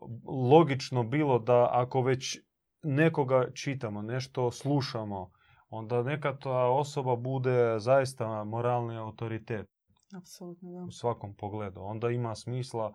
logično 0.50 1.02
bilo 1.02 1.38
da 1.38 1.68
ako 1.72 2.02
već 2.02 2.38
nekoga 2.86 3.50
čitamo, 3.54 4.02
nešto 4.02 4.50
slušamo, 4.50 5.30
onda 5.68 6.02
neka 6.02 6.36
ta 6.38 6.64
osoba 6.64 7.16
bude 7.16 7.78
zaista 7.78 8.44
moralni 8.44 8.96
autoritet 8.96 9.68
Apsolutno, 10.16 10.72
da. 10.72 10.84
u 10.84 10.90
svakom 10.90 11.34
pogledu. 11.34 11.80
Onda 11.80 12.10
ima 12.10 12.34
smisla 12.34 12.94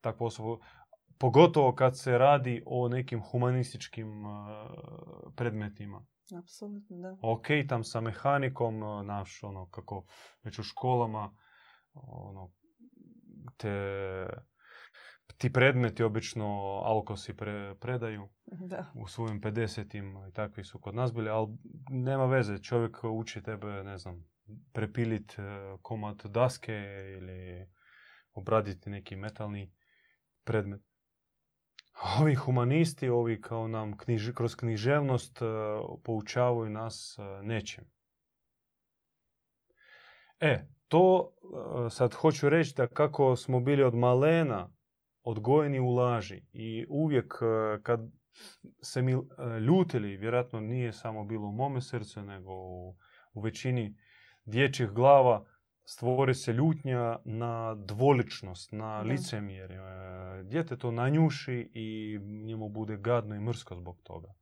takvu 0.00 0.24
osobu, 0.24 0.60
pogotovo 1.18 1.74
kad 1.74 1.98
se 1.98 2.18
radi 2.18 2.62
o 2.66 2.88
nekim 2.88 3.22
humanističkim 3.22 4.26
uh, 4.26 4.32
predmetima. 5.36 6.06
Apsolutno, 6.38 6.96
da. 6.96 7.16
Ok, 7.22 7.46
tam 7.68 7.84
sa 7.84 8.00
mehanikom, 8.00 8.82
uh, 8.82 9.04
naš, 9.04 9.42
ono, 9.42 9.68
kako 9.70 10.04
već 10.42 10.58
u 10.58 10.62
školama, 10.62 11.36
ono, 11.94 12.52
te, 13.56 14.26
ti 15.38 15.52
predmeti 15.52 16.02
obično 16.02 16.46
alkosi 16.84 17.36
pre, 17.36 17.74
predaju 17.80 18.28
Da. 18.46 18.92
u 18.94 19.06
svojim 19.06 19.40
50-im 19.40 20.26
i 20.28 20.32
takvi 20.32 20.64
su 20.64 20.78
kod 20.80 20.94
nas 20.94 21.12
bili, 21.12 21.28
ali 21.28 21.48
nema 21.90 22.26
veze, 22.26 22.58
čovjek 22.62 23.04
uči 23.04 23.42
tebe, 23.42 23.66
ne 23.66 23.98
znam, 23.98 24.24
prepilit 24.72 25.38
e, 25.38 25.42
komad 25.82 26.22
daske 26.24 26.72
ili 27.18 27.68
obraditi 28.32 28.90
neki 28.90 29.16
metalni 29.16 29.72
predmet. 30.44 30.82
A 31.92 32.22
Ovi 32.22 32.34
humanisti, 32.34 33.08
ovi 33.08 33.40
kao 33.40 33.68
nam 33.68 33.94
knjiž- 33.94 34.34
kroz 34.34 34.56
književnost 34.56 35.42
e, 35.42 35.44
poučavaju 36.04 36.70
nas 36.70 37.18
e, 37.18 37.42
nečim. 37.42 37.84
E, 40.40 40.66
to 40.88 41.32
sad 41.90 42.14
hoću 42.14 42.48
reći 42.48 42.74
da 42.76 42.86
kako 42.86 43.36
smo 43.36 43.60
bili 43.60 43.82
od 43.82 43.94
malena 43.94 44.75
odgojeni 45.26 45.80
u 45.80 45.88
laži 45.88 46.42
i 46.52 46.86
uvijek 46.88 47.34
e, 47.42 47.82
kad 47.82 48.00
se 48.82 49.02
mi 49.02 49.12
e, 49.12 49.16
ljutili, 49.60 50.16
vjerojatno 50.16 50.60
nije 50.60 50.92
samo 50.92 51.24
bilo 51.24 51.48
u 51.48 51.52
mome 51.52 51.80
srcu, 51.80 52.22
nego 52.22 52.52
u, 52.52 52.96
u 53.32 53.40
većini 53.40 53.96
dječjih 54.44 54.88
glava, 54.88 55.46
stvori 55.84 56.34
se 56.34 56.52
ljutnja 56.52 57.18
na 57.24 57.74
dvoličnost, 57.74 58.72
na 58.72 58.96
Da. 58.96 59.02
licemjerje. 59.02 59.76
E, 59.76 60.42
Dijete 60.42 60.76
to 60.76 60.90
nanjuši 60.90 61.70
i 61.74 62.18
njemu 62.44 62.68
bude 62.68 62.96
gadno 62.96 63.34
i 63.34 63.40
mrsko 63.40 63.74
zbog 63.76 64.00
toga. 64.02 64.34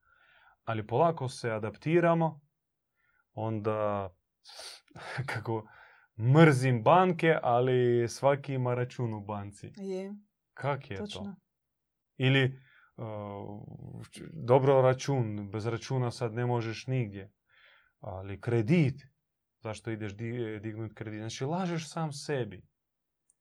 Ali 0.65 0.87
polako 0.87 1.29
se 1.29 1.51
adaptiramo, 1.51 2.41
onda 3.35 4.11
kako 5.33 5.69
mrzim 6.19 6.83
banke, 6.83 7.39
ali 7.43 8.09
svaki 8.09 8.55
ima 8.55 8.75
račun 8.75 9.15
u 9.15 9.21
banci. 9.21 9.73
Je, 9.77 10.15
Kak 10.55 10.91
je 10.91 10.97
to? 10.97 11.03
točno. 11.03 11.37
Ili 12.17 12.61
uh, 12.97 13.07
dobro 14.33 14.83
račun, 14.83 15.51
bez 15.51 15.67
računa 15.67 16.11
sad 16.11 16.35
ne 16.35 16.47
možeš 16.47 16.87
nigdje. 16.87 17.33
Ali 18.01 18.41
kredit, 18.41 19.03
zašto 19.63 19.91
ideš 19.91 20.17
di, 20.17 20.61
dignut 20.63 20.93
kredit? 20.95 21.21
Znači 21.21 21.45
lažeš 21.45 21.91
sam 21.91 22.13
sebi. 22.13 22.63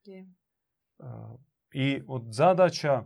Je. 0.05 0.25
Uh, 0.97 1.39
I 1.73 2.01
od 2.07 2.23
zadaća, 2.31 3.03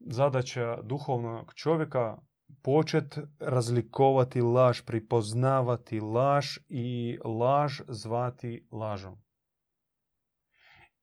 zadaća 0.00 0.82
duhovnog 0.82 1.54
čovjeka 1.54 2.18
počet 2.62 3.18
razlikovati 3.38 4.40
laž, 4.40 4.82
pripoznavati 4.82 6.00
laž 6.00 6.46
i 6.68 7.18
laž 7.24 7.80
zvati 7.88 8.68
lažom. 8.70 9.23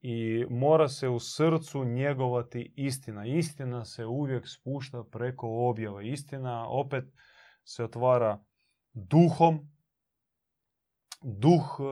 I 0.01 0.45
mora 0.49 0.87
se 0.87 1.09
u 1.09 1.19
srcu 1.19 1.83
njegovati 1.83 2.73
istina. 2.75 3.25
Istina 3.25 3.85
se 3.85 4.05
uvijek 4.05 4.47
spušta 4.47 5.03
preko 5.11 5.69
objava. 5.69 6.01
Istina 6.01 6.69
opet 6.69 7.05
se 7.63 7.83
otvara 7.83 8.43
duhom. 8.93 9.59
Duh 11.23 11.79
e, 11.79 11.83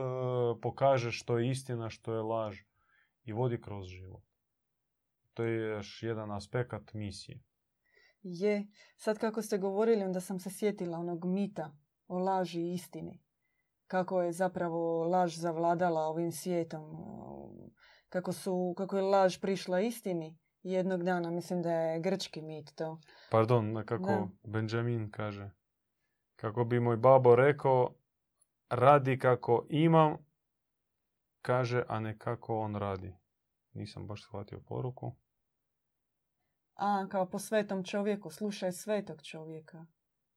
pokaže 0.62 1.10
što 1.10 1.38
je 1.38 1.50
istina, 1.50 1.90
što 1.90 2.14
je 2.14 2.22
laž 2.22 2.58
i 3.22 3.32
vodi 3.32 3.60
kroz 3.60 3.86
život. 3.86 4.22
To 5.34 5.44
je 5.44 5.68
još 5.68 6.02
jedan 6.02 6.30
aspekt 6.30 6.94
misije. 6.94 7.40
Je. 8.22 8.66
Sad 8.96 9.18
kako 9.18 9.42
ste 9.42 9.58
govorili, 9.58 10.04
onda 10.04 10.20
sam 10.20 10.38
se 10.38 10.50
sjetila 10.50 10.98
onog 10.98 11.24
mita 11.24 11.76
o 12.08 12.18
laži 12.18 12.60
i 12.60 12.72
istini. 12.72 13.22
Kako 13.86 14.22
je 14.22 14.32
zapravo 14.32 15.04
laž 15.04 15.36
zavladala 15.36 16.00
ovim 16.00 16.32
svijetom. 16.32 16.82
Kako, 18.10 18.32
su, 18.32 18.74
kako 18.76 18.96
je 18.96 19.02
laž 19.02 19.38
prišla 19.38 19.80
istini 19.80 20.38
jednog 20.62 21.02
dana. 21.04 21.30
Mislim 21.30 21.62
da 21.62 21.72
je 21.72 22.00
grčki 22.00 22.42
mit 22.42 22.74
to. 22.74 22.98
Pardon, 23.30 23.82
kako 23.86 24.04
Da. 24.04 24.28
Benjamin 24.42 25.10
kaže. 25.10 25.50
Kako 26.36 26.64
bi 26.64 26.80
moj 26.80 26.96
babo 26.96 27.36
rekao, 27.36 27.94
radi 28.70 29.18
kako 29.18 29.66
imam, 29.68 30.16
kaže, 31.42 31.82
a 31.88 32.00
ne 32.00 32.18
kako 32.18 32.58
on 32.60 32.74
radi. 32.74 33.14
Nisam 33.72 34.06
baš 34.06 34.22
shvatio 34.22 34.60
poruku. 34.60 35.12
A, 36.74 37.06
kao 37.10 37.26
po 37.26 37.38
svetom 37.38 37.84
čovjeku. 37.84 38.30
Slušaj 38.30 38.72
svetog 38.72 39.22
čovjeka. 39.22 39.86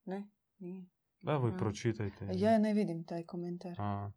Ne? 0.06 0.28
Nije. 0.60 0.86
Evo 1.28 1.48
i 1.48 1.58
pročitajte. 1.58 2.28
Ja 2.34 2.58
ne 2.58 2.74
vidim 2.74 3.04
taj 3.04 3.24
komentar. 3.24 3.76
A. 3.78 4.12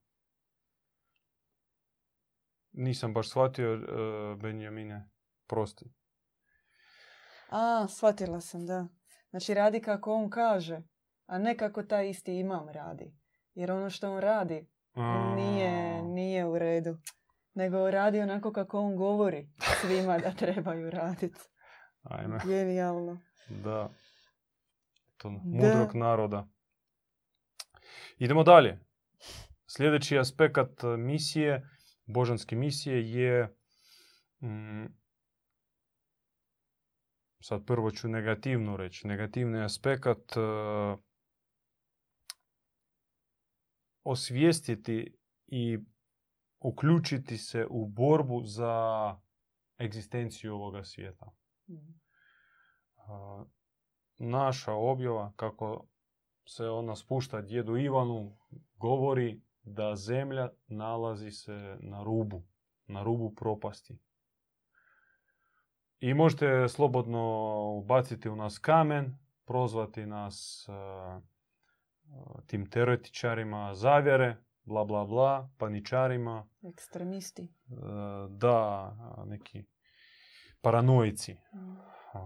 Nisam 2.77 3.15
baš 3.15 3.29
shvatio, 3.31 3.75
uh, 3.75 4.43
Benjamine, 4.43 5.09
prosti. 5.47 5.85
A, 7.51 7.87
shvatila 7.89 8.41
sam, 8.41 8.67
da. 8.67 8.87
Znači 9.31 9.55
radi 9.55 9.81
kako 9.81 10.15
on 10.15 10.31
kaže, 10.31 10.83
a 11.27 11.39
ne 11.39 11.57
kako 11.57 11.83
taj 11.83 12.09
isti 12.11 12.39
imam 12.39 12.69
radi. 12.69 13.13
Jer 13.55 13.73
ono 13.73 13.91
što 13.91 14.13
on 14.13 14.21
radi 14.21 14.67
nije, 15.35 16.03
nije 16.03 16.47
u 16.47 16.59
redu. 16.59 16.99
Nego 17.55 17.91
radi 17.91 18.21
onako 18.21 18.53
kako 18.53 18.79
on 18.81 18.97
govori 18.97 19.49
svima 19.81 20.19
da 20.19 20.31
trebaju 20.41 20.91
raditi. 20.91 21.41
Ajme, 22.03 22.39
Genijalno. 22.47 23.21
da. 23.49 23.91
To 25.17 25.29
Da. 25.29 25.39
mudrog 25.45 25.95
naroda. 25.95 26.47
Idemo 28.19 28.43
dalje. 28.43 28.79
Sljedeći 29.67 30.19
aspekt 30.19 30.59
misije, 30.99 31.69
božanske 32.07 32.57
misije 32.57 33.11
je 33.13 33.57
mm, 34.43 34.87
sad 37.41 37.65
prvo 37.67 37.91
ću 37.91 38.09
negativno 38.09 38.77
reći. 38.77 39.07
Negativni 39.07 39.65
aspekt 39.65 40.37
uh, 40.37 40.99
osvijestiti 44.05 45.17
i 45.47 45.79
uključiti 46.61 47.39
se 47.39 47.67
u 47.71 47.87
borbu 47.87 48.43
za 48.45 49.17
egzistenciju 49.79 50.55
ovoga 50.55 50.85
svijeta. 50.85 51.27
Mm. 51.69 52.01
A, 52.97 53.45
naša 54.19 54.73
objava, 54.73 55.33
kako 55.37 55.87
se 56.49 56.65
ona 56.65 56.97
spušta 56.97 57.43
djedu 57.43 57.77
Ivanu, 57.77 58.39
govori 58.75 59.41
da 59.67 59.97
zemlja 59.97 60.49
nalazi 60.67 61.31
se 61.31 61.77
na 61.81 62.03
rubu, 62.03 62.43
na 62.87 63.03
rubu 63.03 63.35
propasti. 63.35 63.99
I 66.01 66.15
možete 66.15 66.69
slobodno 66.69 67.21
ubaciti 67.75 68.29
u 68.29 68.37
nas 68.37 68.59
kamen, 68.59 69.19
prozvati 69.45 70.07
nas 70.07 70.67
a, 70.69 70.73
a, 70.73 71.21
tim 72.47 72.71
teoretičarima 72.71 73.75
zavjere, 73.75 74.37
bla 74.65 74.85
bla 74.85 75.05
bla, 75.05 75.51
paničarima, 75.59 76.49
Ekstremisti. 76.63 77.43
e, 77.43 77.49
da, 78.29 78.93
neki 79.27 79.65
paranoici 80.61 81.37
Mm. 81.55 81.77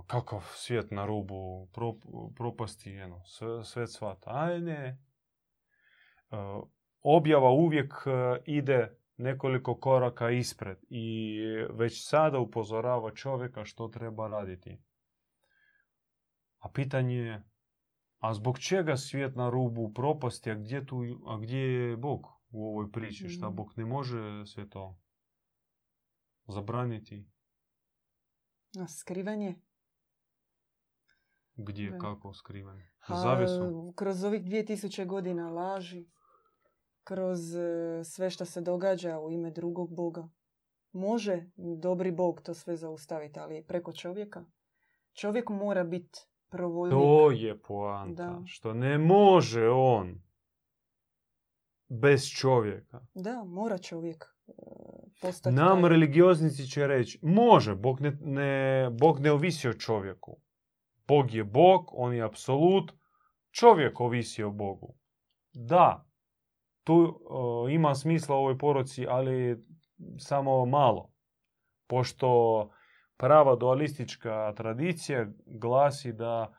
kakav 0.06 0.40
svijet 0.54 0.90
na 0.90 1.06
rubu 1.06 1.68
pro, 1.72 1.94
propasti, 2.36 2.90
eno, 2.92 3.22
sve, 3.24 3.64
sve 3.64 3.86
cvata. 3.86 4.30
Aj 4.30 4.60
ne. 4.60 4.98
E, 6.30 6.36
objava 7.02 7.50
uvijek 7.50 7.94
e, 8.06 8.42
ide 8.46 8.96
nekoliko 9.16 9.74
koraka 9.74 10.30
ispred 10.30 10.78
i 10.88 11.36
već 11.70 12.08
sada 12.08 12.38
upozorava 12.38 13.14
čovjeka 13.14 13.64
što 13.64 13.88
treba 13.88 14.28
raditi. 14.28 14.82
A 16.58 16.68
pitanje 16.68 17.16
je 17.16 17.50
A 18.20 18.34
zbog 18.34 18.58
čega 18.58 18.96
svijet 18.96 19.36
na 19.36 19.50
rubu 19.50 19.92
propasti, 19.92 20.50
a 20.50 20.54
gdje, 20.54 20.86
tu, 20.86 21.02
a 21.26 21.38
gdje 21.38 21.58
je 21.58 21.96
Bog 21.96 22.26
u 22.50 22.68
ovoj 22.68 22.92
priči? 22.92 23.28
Šta 23.28 23.46
Mhm. 23.46 23.56
Bog 23.56 23.72
ne 23.76 23.84
može 23.84 24.46
sve 24.46 24.68
to 24.68 24.98
zabraniti? 26.48 27.28
A 28.78 28.88
skrivanje? 28.88 29.54
Gdje, 31.54 31.98
kako 31.98 32.34
skrivanje? 32.34 32.90
Zavisom? 33.08 33.92
kroz 33.96 34.24
ovih 34.24 34.42
2000 34.42 35.06
godina 35.06 35.50
laži, 35.50 36.08
kroz 37.10 37.54
e, 37.54 38.04
sve 38.04 38.30
što 38.30 38.44
se 38.44 38.60
događa 38.60 39.18
u 39.18 39.30
ime 39.30 39.50
drugog 39.50 39.94
Boga. 39.94 40.28
Može 40.92 41.44
dobri 41.56 42.10
Bog 42.10 42.40
to 42.40 42.54
sve 42.54 42.76
zaustaviti, 42.76 43.40
ali 43.40 43.62
preko 43.62 43.92
čovjeka. 43.92 44.44
Čovjek 45.12 45.48
mora 45.48 45.84
biti 45.84 46.18
provodnik. 46.48 46.98
To 46.98 47.30
je 47.30 47.58
poanta. 47.62 48.24
Da. 48.24 48.42
Što 48.46 48.74
ne 48.74 48.98
može 48.98 49.68
on 49.68 50.22
bez 51.88 52.26
čovjeka. 52.26 53.00
Da, 53.14 53.44
mora 53.44 53.78
čovjek 53.78 54.24
e, 54.48 54.52
postati 55.20 55.56
Nam 55.56 55.80
taj- 55.80 55.90
religioznici 55.90 56.66
će 56.66 56.86
reći, 56.86 57.18
može, 57.22 57.74
Bog 57.74 58.00
ne, 58.00 58.18
ne, 58.20 58.90
Bog 58.90 59.20
ne 59.20 59.32
ovisi 59.32 59.68
o 59.68 59.74
čovjeku. 59.74 60.40
Bog 61.08 61.34
je 61.34 61.44
Bog, 61.44 61.88
on 61.92 62.14
je 62.14 62.22
apsolut, 62.22 62.92
čovjek 63.50 64.00
ovisi 64.00 64.42
o 64.42 64.50
Bogu. 64.50 64.94
Da, 65.52 66.09
tu 66.90 67.20
o, 67.28 67.68
ima 67.68 67.94
smisla 67.94 68.36
u 68.36 68.38
ovoj 68.38 68.58
poruci, 68.58 69.06
ali 69.08 69.64
samo 70.18 70.66
malo. 70.66 71.10
Pošto 71.86 72.70
prava 73.16 73.56
dualistička 73.56 74.52
tradicija 74.56 75.26
glasi 75.46 76.12
da 76.12 76.52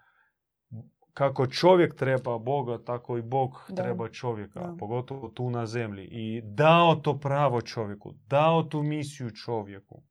kako 1.13 1.47
čovjek 1.47 1.95
treba 1.95 2.37
Boga, 2.37 2.83
tako 2.83 3.17
i 3.17 3.21
Bog 3.21 3.65
Da. 3.69 3.83
treba 3.83 4.09
čovjeka, 4.09 4.59
Da. 4.59 4.75
pogotovo 4.79 5.29
tu 5.29 5.49
na 5.49 5.65
zemlji. 5.65 6.07
I 6.11 6.41
dao 6.43 6.95
to 6.95 7.19
pravo 7.19 7.61
čovjeku, 7.61 8.13
dao 8.27 8.63
tu 8.63 8.83
misiju 8.83 9.31
čovjeku, 9.31 10.03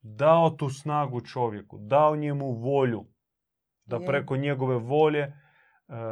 dao 0.00 0.50
tu 0.50 0.68
snagu 0.70 1.20
čovjeku, 1.20 1.78
dao 1.78 2.16
njemu 2.16 2.52
volju 2.52 3.04
da 3.84 4.00
preko 4.00 4.36
njegove 4.36 4.76
volje 4.78 5.20
e, 5.22 5.32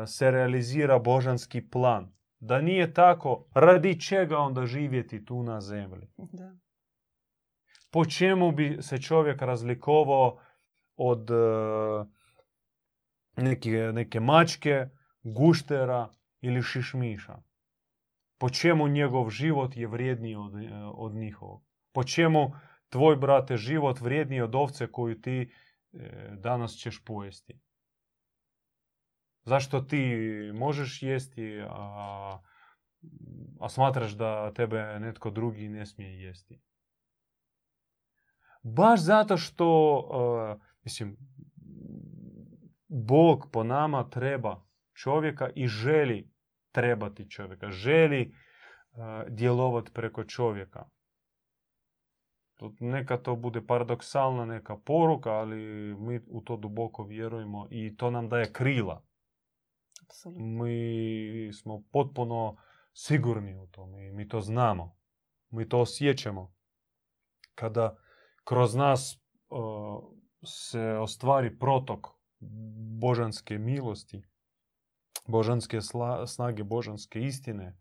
se 0.06 0.30
realizira 0.30 0.98
božanski 0.98 1.70
plan. 1.70 2.12
Da 2.46 2.60
nije 2.60 2.94
tako, 2.94 3.44
radi 3.54 4.00
čega 4.00 4.38
onda 4.38 4.66
živjeti 4.66 5.24
tu 5.24 5.42
na 5.42 5.60
zemlji? 5.60 6.08
Da. 6.16 6.52
po 7.90 8.04
čemu 8.04 8.52
bi 8.52 8.78
se 8.80 8.98
čovjek 8.98 9.42
razlikovao 9.42 10.38
od 10.96 11.30
e, 11.30 11.34
neke, 13.36 13.70
neke 13.70 14.20
mačke, 14.20 14.86
guštera 15.22 16.08
ili 16.40 16.62
šišmiša? 16.62 17.36
Po 18.38 18.50
čemu 18.50 18.88
njegov 18.88 19.30
život 19.30 19.76
je 19.76 19.86
vrijedniji 19.86 20.36
od, 20.36 20.54
e, 20.54 20.68
od 20.94 21.14
njihovog? 21.14 21.62
Po 21.92 22.04
čemu 22.04 22.52
tvoj, 22.88 23.16
brate, 23.16 23.56
život 23.56 24.00
vrijedniji 24.00 24.40
od 24.40 24.54
ovce 24.54 24.86
koju 24.86 25.20
ti 25.20 25.52
e, 25.92 26.30
danas 26.38 26.72
ćeš 26.72 27.04
pojesti? 27.04 27.60
Zašto 29.46 29.80
ti 29.80 30.16
možeš 30.54 31.02
jesti, 31.02 31.60
a, 31.68 32.38
a 33.60 33.68
smatraš 33.68 34.12
da 34.12 34.52
tebe 34.54 34.98
netko 35.00 35.30
drugi 35.30 35.68
ne 35.68 35.86
smije 35.86 36.22
jesti? 36.22 36.60
Baš 38.62 39.00
zato 39.00 39.36
što, 39.36 39.98
uh, 39.98 40.62
mislim, 40.84 41.16
Bog 42.88 43.48
po 43.52 43.64
nama 43.64 44.10
treba 44.10 44.64
čovjeka 44.94 45.50
i 45.54 45.68
želi 45.68 46.30
trebati 46.72 47.30
čovjeka, 47.30 47.70
želi 47.70 48.32
uh, 48.90 48.98
djelovati 49.28 49.92
preko 49.92 50.24
čovjeka. 50.24 50.88
Neka 52.80 53.16
to 53.16 53.36
bude 53.36 53.66
paradoksalna 53.66 54.44
neka 54.44 54.76
poruka, 54.76 55.30
ali 55.30 55.56
mi 55.98 56.20
u 56.26 56.40
to 56.40 56.56
duboko 56.56 57.04
vjerujemo 57.04 57.66
i 57.70 57.96
to 57.96 58.10
nam 58.10 58.28
daje 58.28 58.52
krila. 58.52 59.02
Apsolutno. 60.06 60.44
Mi 60.44 61.52
smo 61.52 61.82
potpuno 61.92 62.56
sigurni 62.92 63.56
u 63.56 63.66
tome 63.66 64.08
i 64.08 64.12
mi 64.12 64.28
to 64.28 64.40
znamo. 64.40 64.96
Mi 65.50 65.68
to 65.68 65.80
osjećamo. 65.80 66.54
Kada 67.54 67.96
kroz 68.44 68.74
nas 68.74 69.22
uh, 69.48 70.16
se 70.46 70.80
ostvari 70.80 71.58
protok 71.58 72.06
božanske 73.00 73.58
milosti, 73.58 74.22
božanske 75.26 75.80
sla- 75.80 76.26
snage, 76.26 76.64
božanske 76.64 77.20
istine, 77.20 77.78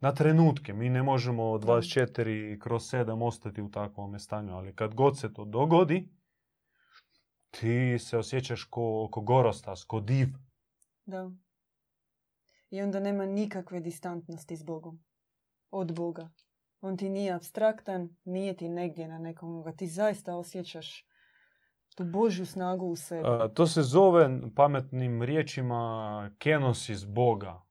na 0.00 0.14
trenutke. 0.14 0.72
Mi 0.72 0.90
ne 0.90 1.02
možemo 1.02 1.42
24 1.42 2.58
kroz 2.58 2.82
7 2.82 3.26
ostati 3.26 3.62
u 3.62 3.70
takvom 3.70 4.18
stanju, 4.18 4.54
ali 4.54 4.74
kad 4.74 4.94
god 4.94 5.18
se 5.18 5.32
to 5.32 5.44
dogodi, 5.44 6.08
ti 7.50 7.98
se 7.98 8.18
osjećaš 8.18 8.64
ko, 8.64 9.08
ko 9.12 9.20
gorostas, 9.20 9.84
ko 9.84 10.00
div. 10.00 10.28
Da. 11.06 11.30
I 12.70 12.82
onda 12.82 13.00
nema 13.00 13.26
nikakve 13.26 13.80
distantnosti 13.80 14.56
s 14.56 14.62
Bogom. 14.62 15.04
Od 15.70 15.94
Boga. 15.94 16.30
On 16.80 16.96
ti 16.96 17.08
nije 17.08 17.32
abstraktan, 17.32 18.16
nije 18.24 18.56
ti 18.56 18.68
negdje 18.68 19.08
na 19.08 19.18
nekom, 19.18 19.62
ga 19.62 19.72
ti 19.72 19.86
zaista 19.86 20.36
osjećaš 20.36 21.06
tu 21.94 22.04
Božju 22.04 22.46
snagu 22.46 22.86
u 22.86 22.96
sebi. 22.96 23.22
A, 23.28 23.48
To 23.54 23.66
se 23.66 23.82
zove 23.82 24.40
pametnim 24.56 25.22
riječima 25.22 26.30
kenosis 26.38 27.06
Boga. 27.06 27.62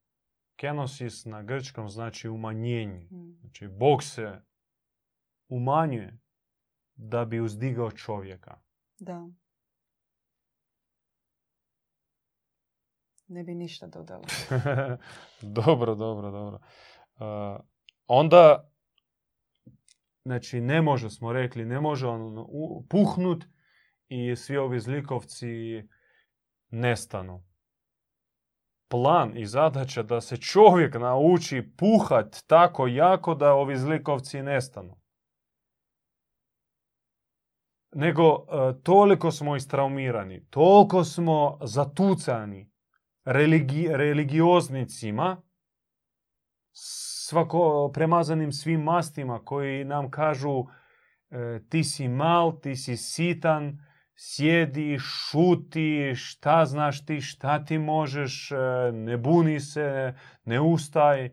Kenosis 0.56 1.26
na 1.26 1.44
grčkom 1.44 1.90
znači 1.90 2.30
umanjenje. 2.30 3.08
Mm. 3.12 3.40
Znači, 3.40 3.68
Bog 3.68 4.04
se 4.04 4.42
umanjuje 5.48 6.20
da 6.96 7.26
bi 7.26 7.40
uzdigao 7.40 7.92
čovjeka. 7.92 8.60
Da. 9.00 9.30
Ne 13.30 13.44
bi 13.44 13.56
ništa 13.56 13.88
dodala. 13.88 14.24
dobro, 15.66 15.96
dobro, 15.96 16.32
dobro. 16.32 16.60
Uh, 17.16 17.60
onda, 18.08 18.72
znači, 20.26 20.62
ne 20.62 20.82
može, 20.82 21.10
smo 21.10 21.34
rekli, 21.34 21.66
ne 21.66 21.82
može 21.82 22.08
on 22.08 22.38
u- 22.38 22.86
puhnut 22.90 23.46
i 24.08 24.36
svi 24.36 24.58
ovi 24.58 24.80
zlikovci 24.80 25.48
nestanu. 26.70 27.44
Plan 28.88 29.38
i 29.38 29.46
zadaća 29.46 30.04
da 30.04 30.22
se 30.22 30.38
čovjek 30.38 30.96
nauči 30.96 31.72
puhat 31.78 32.44
tako 32.48 32.88
jako 32.88 33.36
da 33.36 33.54
ovi 33.54 33.78
zlikovci 33.78 34.42
nestanu. 34.42 35.00
Nego 37.92 38.34
uh, 38.34 38.46
toliko 38.84 39.32
smo 39.32 39.56
istraumirani, 39.56 40.46
toliko 40.50 41.04
smo 41.04 41.60
zatucani 41.64 42.69
religi- 43.30 43.96
religioznicima, 43.96 45.42
svako 46.72 47.92
premazanim 47.94 48.52
svim 48.52 48.82
mastima 48.82 49.46
koji 49.46 49.86
nam 49.86 50.12
kažu 50.12 50.66
e, 51.30 51.60
ti 51.70 51.84
si 51.84 52.08
mal, 52.08 52.60
ti 52.62 52.76
si 52.76 52.98
sitan, 52.98 53.78
sjedi, 54.16 54.98
šuti, 55.00 56.14
šta 56.16 56.66
znaš 56.66 57.06
ti, 57.06 57.22
šta 57.22 57.66
ti 57.66 57.78
možeš, 57.78 58.52
e, 58.52 58.56
ne 58.94 59.18
buni 59.18 59.60
se, 59.60 60.14
ne 60.46 60.62
ustaj, 60.62 61.30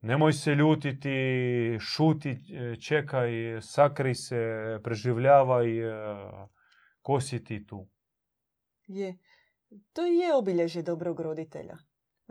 nemoj 0.00 0.32
se 0.32 0.54
ljutiti, 0.54 1.78
šuti, 1.80 2.30
e, 2.30 2.76
čekaj, 2.76 3.30
sakri 3.60 4.14
se, 4.14 4.42
preživljavaj, 4.84 5.68
ko 7.02 7.20
si 7.20 7.44
ti 7.44 7.66
tu. 7.66 7.88
Je. 8.86 9.18
To 9.92 10.04
je 10.06 10.34
obilježje 10.34 10.82
dobrog 10.82 11.20
roditelja. 11.20 11.76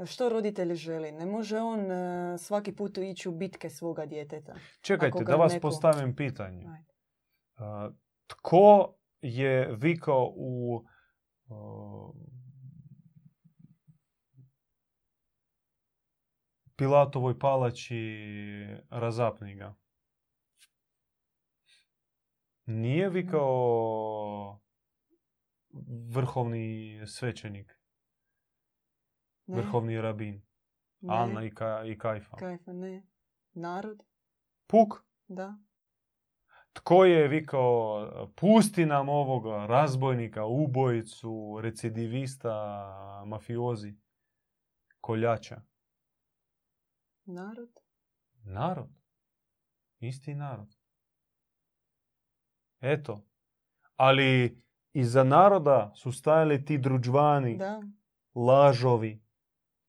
Što 0.06 0.30
roditelj 0.30 0.76
želi? 0.76 1.12
Ne 1.12 1.26
može 1.26 1.60
on 1.60 1.92
e, 1.92 2.38
svaki 2.38 2.76
put 2.76 2.98
ići 2.98 3.30
u 3.30 3.32
bitke 3.32 3.70
svoga 3.70 4.06
djeteta. 4.06 4.56
Čekajte, 4.82 5.24
da 5.24 5.36
vas 5.36 5.54
neko- 5.54 5.62
postavim 5.62 6.16
pitanje. 6.16 6.68
A, 7.56 7.90
tko 8.28 8.96
je 9.22 9.76
vikao 9.76 10.34
u 10.36 10.84
a, 11.50 12.12
Pilatovoj 16.76 17.40
palači 17.40 17.98
razapni 18.90 19.56
ga? 19.56 19.76
Nije 22.66 23.10
vikao 23.10 24.61
vrhovni 26.14 27.00
svećenik, 27.08 27.80
Ne, 29.46 29.58
vrhovni 29.62 30.02
rabin, 30.02 30.42
ne, 31.02 31.16
Anna 31.16 31.44
i, 31.44 31.50
Ka- 31.50 31.84
i 31.86 31.98
Kajfa. 31.98 32.38
Kajfa, 32.38 32.74
ne. 32.74 33.04
Narod, 33.54 34.04
Puk? 34.68 35.04
da. 35.28 35.58
Tko 36.74 37.06
je 37.06 37.28
vikao, 37.28 38.28
pusti 38.36 38.86
nam 38.86 39.10
ovoga 39.10 39.66
razbojnika, 39.66 40.46
ubojicu, 40.46 41.60
recidivista, 41.62 42.54
mafiozi, 43.26 43.96
koljača? 45.02 45.62
Narod? 47.26 47.80
Narod. 48.44 48.90
Isti 50.00 50.36
narod. 50.36 50.76
Eto. 52.82 53.26
Ali 53.96 54.62
iza 54.94 55.24
naroda 55.24 55.92
su 55.96 56.12
stajali 56.12 56.66
ti 56.66 56.78
druđvani, 56.78 57.58
Da. 57.58 57.82
lažovi, 58.36 59.24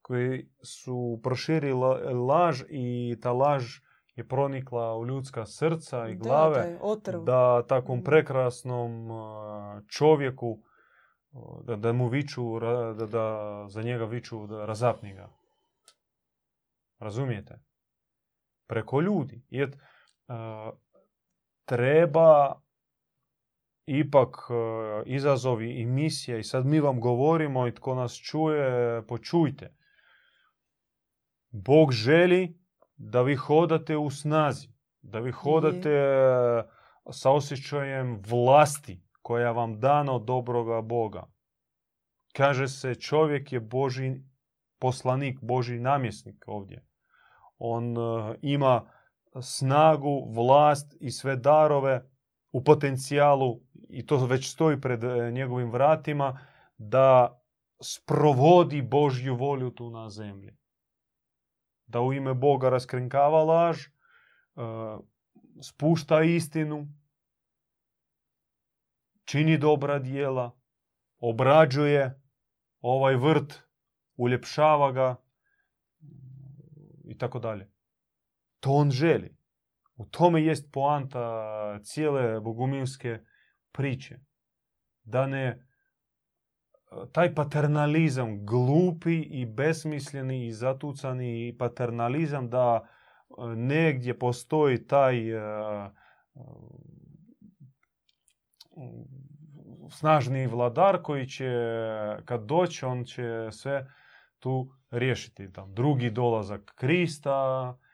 koji 0.02 0.48
su 0.62 1.20
proširili 1.22 1.80
laž 2.14 2.62
i 2.68 3.16
ta 3.22 3.32
laž 3.32 3.64
je 4.14 4.28
pronikla 4.28 4.96
u 4.96 5.06
ljudska 5.06 5.46
srca 5.46 6.08
i 6.08 6.14
Da, 6.14 6.18
glave. 6.18 6.78
otrov. 6.80 7.24
da 7.24 7.62
takvom 7.62 7.98
Mm. 7.98 8.04
prekrasnom 8.04 9.08
čovjeku 9.88 10.58
da, 11.62 11.76
da 11.76 11.92
mu 11.92 12.08
viču, 12.08 12.60
da, 12.60 13.06
da 13.06 13.26
za 13.68 13.82
njega 13.82 14.04
viču 14.04 14.46
da 14.46 14.64
razapni 14.64 15.14
ga. 15.14 15.28
Razumijete? 16.98 17.58
Preko 18.66 19.00
ljudi. 19.00 19.42
Jer 19.50 19.76
treba 21.64 22.60
ipak 23.86 24.36
a, 24.50 25.02
izazovi 25.06 25.80
i 25.80 25.86
misija 25.86 26.38
i 26.38 26.42
sad 26.42 26.66
mi 26.66 26.80
vam 26.80 27.00
govorimo 27.00 27.66
i 27.66 27.74
tko 27.74 27.94
nas 27.94 28.16
čuje, 28.16 29.02
počujte. 29.06 29.74
Bog 31.50 31.92
želi 31.92 32.58
da 32.96 33.22
vi 33.22 33.36
hodate 33.36 33.96
u 33.96 34.10
snazi, 34.10 34.68
da 35.02 35.18
vi 35.18 35.30
hodate 35.32 35.90
e, 35.90 36.62
sa 37.10 37.30
osjećajem 37.30 38.22
vlasti 38.26 39.02
koja 39.22 39.52
vam 39.52 39.80
dana 39.80 40.12
od 40.12 40.24
dobroga 40.24 40.80
Boga. 40.80 41.26
Kaže 42.32 42.68
se 42.68 42.94
čovjek 42.94 43.52
je 43.52 43.60
Boži 43.60 44.12
poslanik, 44.78 45.38
Boži 45.42 45.78
namjesnik 45.78 46.44
ovdje. 46.46 46.86
On 47.58 47.96
e, 47.96 48.38
ima 48.42 48.90
snagu, 49.40 50.32
vlast 50.34 50.96
i 51.00 51.10
sve 51.10 51.36
darove 51.36 52.10
u 52.52 52.64
potencijalu 52.64 53.60
i 53.92 54.06
to 54.06 54.26
već 54.26 54.50
stoji 54.50 54.80
pred 54.80 55.04
e, 55.04 55.30
njegovim 55.30 55.70
vratima 55.70 56.40
da 56.78 57.40
sprovodi 57.82 58.82
Božju 58.82 59.36
volju 59.36 59.70
tu 59.70 59.90
na 59.90 60.10
zemlji. 60.10 60.56
Da 61.86 62.00
u 62.00 62.12
ime 62.12 62.34
Boga 62.34 62.70
raskrinkava 62.70 63.44
laž, 63.44 63.86
e, 63.86 63.90
spušta 65.62 66.22
istinu, 66.22 66.88
čini 69.24 69.58
dobra 69.58 69.98
dijela, 69.98 70.58
obrađuje 71.18 72.22
ovaj 72.80 73.16
vrt, 73.16 73.62
uljepšava 74.16 74.92
ga 74.92 75.16
i 77.04 77.18
tako 77.18 77.38
dalje. 77.38 77.70
To 78.60 78.70
on 78.70 78.90
želi. 78.90 79.36
U 79.94 80.06
tome 80.06 80.42
jest 80.42 80.72
poanta 80.72 81.78
cijele 81.82 82.40
bogumilske 82.40 83.18
priče. 83.72 84.18
Da 85.04 85.26
ne 85.26 85.72
taj 87.12 87.34
paternalizam, 87.34 88.46
glupi 88.46 89.20
i 89.20 89.46
besmisleni 89.46 90.46
i 90.46 90.52
zatucani 90.52 91.56
paternalizam 91.58 92.50
da 92.50 92.80
e, 92.82 93.46
negdje 93.56 94.18
postoji 94.18 94.86
taj 94.86 95.30
e, 95.30 95.36
e, 95.36 95.90
snažni 99.90 100.46
vladar 100.46 101.02
koji 101.02 101.26
će 101.26 101.50
kad 102.24 102.44
doći 102.44 102.84
on 102.84 103.04
će 103.04 103.48
sve 103.50 103.86
tu 104.38 104.72
riješiti. 104.90 105.52
Tam, 105.52 105.74
drugi 105.74 106.10
dolazak 106.10 106.72
Krista, 106.76 107.74
e, 107.78 107.91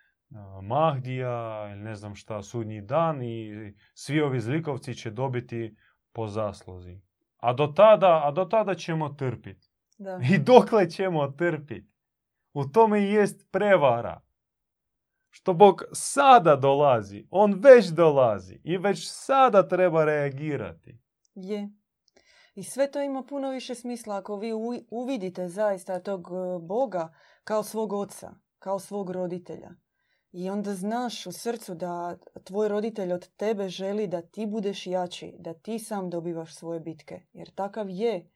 Mahdija 0.62 1.68
ili 1.70 1.80
ne 1.80 1.94
znam 1.94 2.14
šta, 2.14 2.42
sudnji 2.42 2.80
dan 2.80 3.22
i 3.22 3.74
svi 3.94 4.20
ovi 4.20 4.40
zlikovci 4.40 4.94
će 4.94 5.10
dobiti 5.10 5.76
po 6.12 6.26
zasluzi. 6.26 7.00
A 7.36 7.52
do 7.52 7.66
tada, 7.66 8.22
a 8.24 8.30
do 8.30 8.44
tada 8.44 8.74
ćemo 8.74 9.08
trpiti. 9.08 9.68
Da. 9.98 10.20
I 10.34 10.38
dokle 10.38 10.90
ćemo 10.90 11.28
trpiti? 11.28 11.90
U 12.52 12.64
tome 12.64 13.00
i 13.00 13.12
jest 13.12 13.50
prevara. 13.50 14.20
Što 15.30 15.52
Bog 15.52 15.82
sada 15.92 16.56
dolazi, 16.56 17.26
on 17.30 17.60
već 17.62 17.86
dolazi 17.86 18.60
i 18.64 18.78
već 18.78 19.10
sada 19.10 19.68
treba 19.68 20.04
reagirati. 20.04 20.98
Je. 21.34 21.70
I 22.54 22.62
sve 22.62 22.90
to 22.90 23.02
ima 23.02 23.22
puno 23.22 23.50
više 23.50 23.74
smisla 23.74 24.16
ako 24.16 24.36
vi 24.36 24.52
uvidite 24.90 25.48
zaista 25.48 26.00
tog 26.00 26.28
e, 26.28 26.58
Boga 26.66 27.14
kao 27.44 27.62
svog 27.62 27.92
oca, 27.92 28.34
kao 28.58 28.78
svog 28.78 29.10
roditelja. 29.10 29.70
I 30.32 30.50
onda 30.50 30.74
znaš 30.74 31.26
u 31.26 31.32
srcu 31.32 31.74
da 31.74 32.16
tvoj 32.44 32.68
roditelj 32.68 33.12
od 33.12 33.28
tebe 33.36 33.68
želi 33.68 34.06
da 34.06 34.22
ti 34.22 34.46
budeš 34.46 34.86
jači, 34.86 35.34
da 35.38 35.54
ti 35.54 35.78
sam 35.78 36.10
dobivaš 36.10 36.54
svoje 36.54 36.80
bitke. 36.80 37.20
Jer 37.32 37.50
takav 37.50 37.90
je 37.90 38.30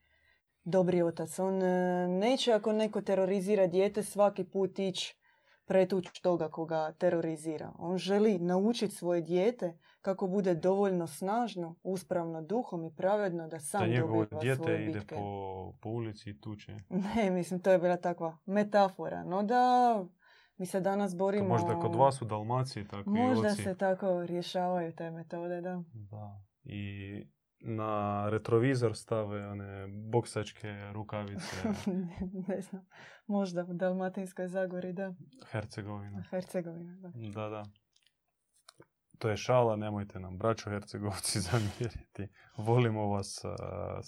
dobri 0.64 1.02
otac. 1.02 1.38
On 1.38 1.62
e, 1.62 2.08
neće 2.08 2.52
ako 2.52 2.72
neko 2.72 3.00
terorizira 3.00 3.66
dijete 3.66 4.02
svaki 4.02 4.44
put 4.44 4.78
ići 4.78 5.16
pretući 5.64 6.22
toga 6.22 6.48
koga 6.48 6.92
terorizira. 6.92 7.72
On 7.78 7.98
želi 7.98 8.38
naučiti 8.38 8.94
svoje 8.94 9.20
dijete 9.20 9.78
kako 10.00 10.26
bude 10.26 10.54
dovoljno 10.54 11.06
snažno, 11.06 11.76
uspravno 11.82 12.42
duhom 12.42 12.84
i 12.84 12.94
pravedno 12.96 13.48
da 13.48 13.60
sam 13.60 13.90
da 13.90 14.00
dobiva 14.00 14.26
dijete 14.40 14.62
svoje 14.62 14.84
ide 14.84 14.98
bitke. 14.98 15.14
po, 15.14 15.72
po 15.80 15.88
ulici 15.88 16.30
i 16.30 16.40
tuče. 16.40 16.76
Ne, 16.88 17.30
mislim, 17.30 17.60
to 17.60 17.70
je 17.70 17.78
bila 17.78 17.96
takva 17.96 18.38
metafora. 18.46 19.24
No 19.24 19.42
da, 19.42 20.04
mi 20.62 20.66
se 20.66 20.80
danas 20.80 21.16
borimo... 21.16 21.48
možda 21.48 21.80
kod 21.80 21.94
vas 21.94 22.22
u 22.22 22.24
Dalmaciji 22.24 22.84
tako 22.84 23.10
i 23.10 23.12
Možda 23.12 23.50
se 23.50 23.74
tako 23.74 24.26
rješavaju 24.26 24.92
te 24.92 25.10
metode, 25.10 25.60
da. 25.60 25.82
Da. 25.92 26.40
I 26.64 27.24
na 27.60 28.28
retrovizor 28.28 28.96
stave 28.96 29.48
one 29.48 29.86
boksačke 30.12 30.68
rukavice 30.92 31.56
ne 32.48 32.60
znam. 32.60 32.86
Možda 33.26 33.64
u 33.64 33.74
Dalmatinskoj 33.74 34.48
Zagori, 34.48 34.92
da. 34.92 35.14
Hercegovina. 35.50 36.22
Hercegovina, 36.30 36.96
da. 36.96 37.08
Da, 37.34 37.48
da. 37.48 37.64
To 39.18 39.28
je 39.28 39.36
šala, 39.36 39.76
nemojte 39.76 40.20
nam, 40.20 40.38
braćo 40.38 40.70
Hercegovci, 40.70 41.40
zamjeriti. 41.50 42.28
Volimo 42.56 43.06
vas 43.08 43.44
a, 43.44 44.00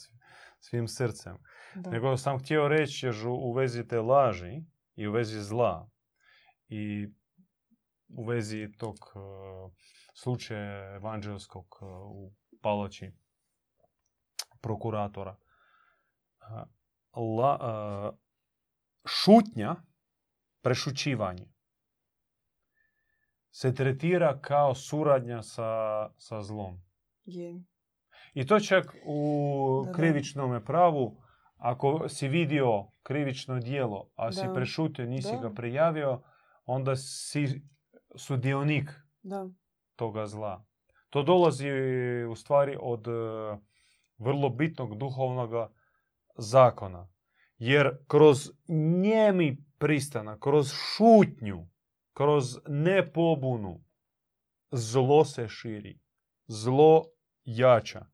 svim 0.59 0.89
srcem. 0.89 1.37
da. 1.75 1.91
Nego 1.91 2.17
sam 2.17 2.39
htio 2.39 2.69
reći 2.69 3.09
u- 3.09 3.51
u 3.51 3.53
vezi 3.53 3.89
te 3.89 4.01
laži 4.01 4.63
i 4.97 5.07
u 5.07 5.13
vezi 5.13 5.41
zla 5.41 5.91
i 6.69 7.09
u 8.09 8.25
vezi 8.25 8.73
tog 8.79 8.95
e, 8.95 9.19
slučaja 10.15 10.95
evanđelskog 10.95 11.67
e, 11.83 11.85
u 11.87 12.33
palači 12.63 13.13
prokuratora. 14.61 15.37
A, 16.41 16.65
La, 17.17 18.13
šutnja, 19.07 19.77
prešućivanje 20.63 21.55
se 23.51 23.75
tretira 23.75 24.41
kao 24.41 24.75
suradnja 24.75 25.43
sa, 25.43 25.71
sa 26.19 26.43
zlom. 26.43 26.81
Je. 27.25 27.63
I 28.35 28.47
to 28.47 28.61
čak 28.61 28.95
u 29.07 29.87
krivičnom 29.95 30.65
pravu, 30.65 31.23
ako 31.57 32.09
si 32.09 32.29
vidio 32.29 32.87
krivično 33.03 33.59
dijelo, 33.61 34.11
a 34.15 34.33
si 34.33 34.47
Da. 34.47 34.53
prešutio, 34.55 35.07
nisi 35.07 35.33
Da. 35.33 35.49
ga 35.49 35.55
prijavio, 35.55 36.23
onda 36.65 36.97
si 36.97 37.63
sudionik 38.17 38.91
Da. 39.23 39.49
toga 39.97 40.27
zla. 40.27 40.65
To 41.11 41.23
dolazi 41.23 41.69
u 42.31 42.35
stvari 42.35 42.77
od 42.81 43.09
e, 43.09 43.11
vrlo 44.19 44.49
bitnog 44.49 44.99
duhovnog 44.99 45.51
zakona. 46.37 47.09
Jer 47.59 47.99
kroz 48.07 48.51
njemi 49.03 49.57
pristana, 49.79 50.39
kroz 50.41 50.73
šutnju, 50.73 51.67
kroz 52.13 52.59
nepobunu, 52.69 53.85
zlo 54.71 55.25
se 55.25 55.49
širi. 55.49 56.01
Zlo 56.47 57.05
jača. 57.45 58.07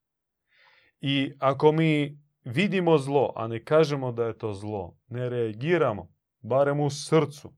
I 1.00 1.32
ako 1.38 1.72
mi 1.72 2.18
vidimo 2.44 2.98
zlo, 2.98 3.32
a 3.36 3.48
ne 3.48 3.64
kažemo 3.64 4.12
da 4.12 4.24
je 4.24 4.38
to 4.38 4.52
zlo, 4.52 4.98
ne 5.08 5.28
reagiramo, 5.28 6.08
barem 6.40 6.80
u 6.80 6.90
srcu, 6.90 7.52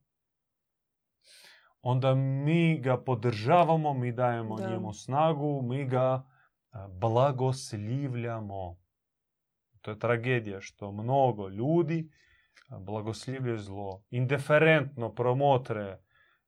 onda 1.82 2.14
mi 2.14 2.80
ga 2.80 2.96
podržavamo, 2.96 3.94
mi 3.94 4.12
dajemo 4.12 4.56
Da. 4.56 4.70
njemu 4.70 4.92
snagu, 4.92 5.62
mi 5.62 5.84
ga 5.84 6.26
a, 6.70 6.88
blagoslivljamo. 6.88 8.76
To 9.80 9.90
je 9.90 9.98
tragedija 9.98 10.60
što 10.60 10.92
mnogo 10.92 11.48
ljudi 11.48 12.10
a, 12.68 12.78
blagoslivljaju 12.78 13.58
zlo. 13.58 14.02
Indiferentno 14.10 15.14
promotre, 15.14 15.98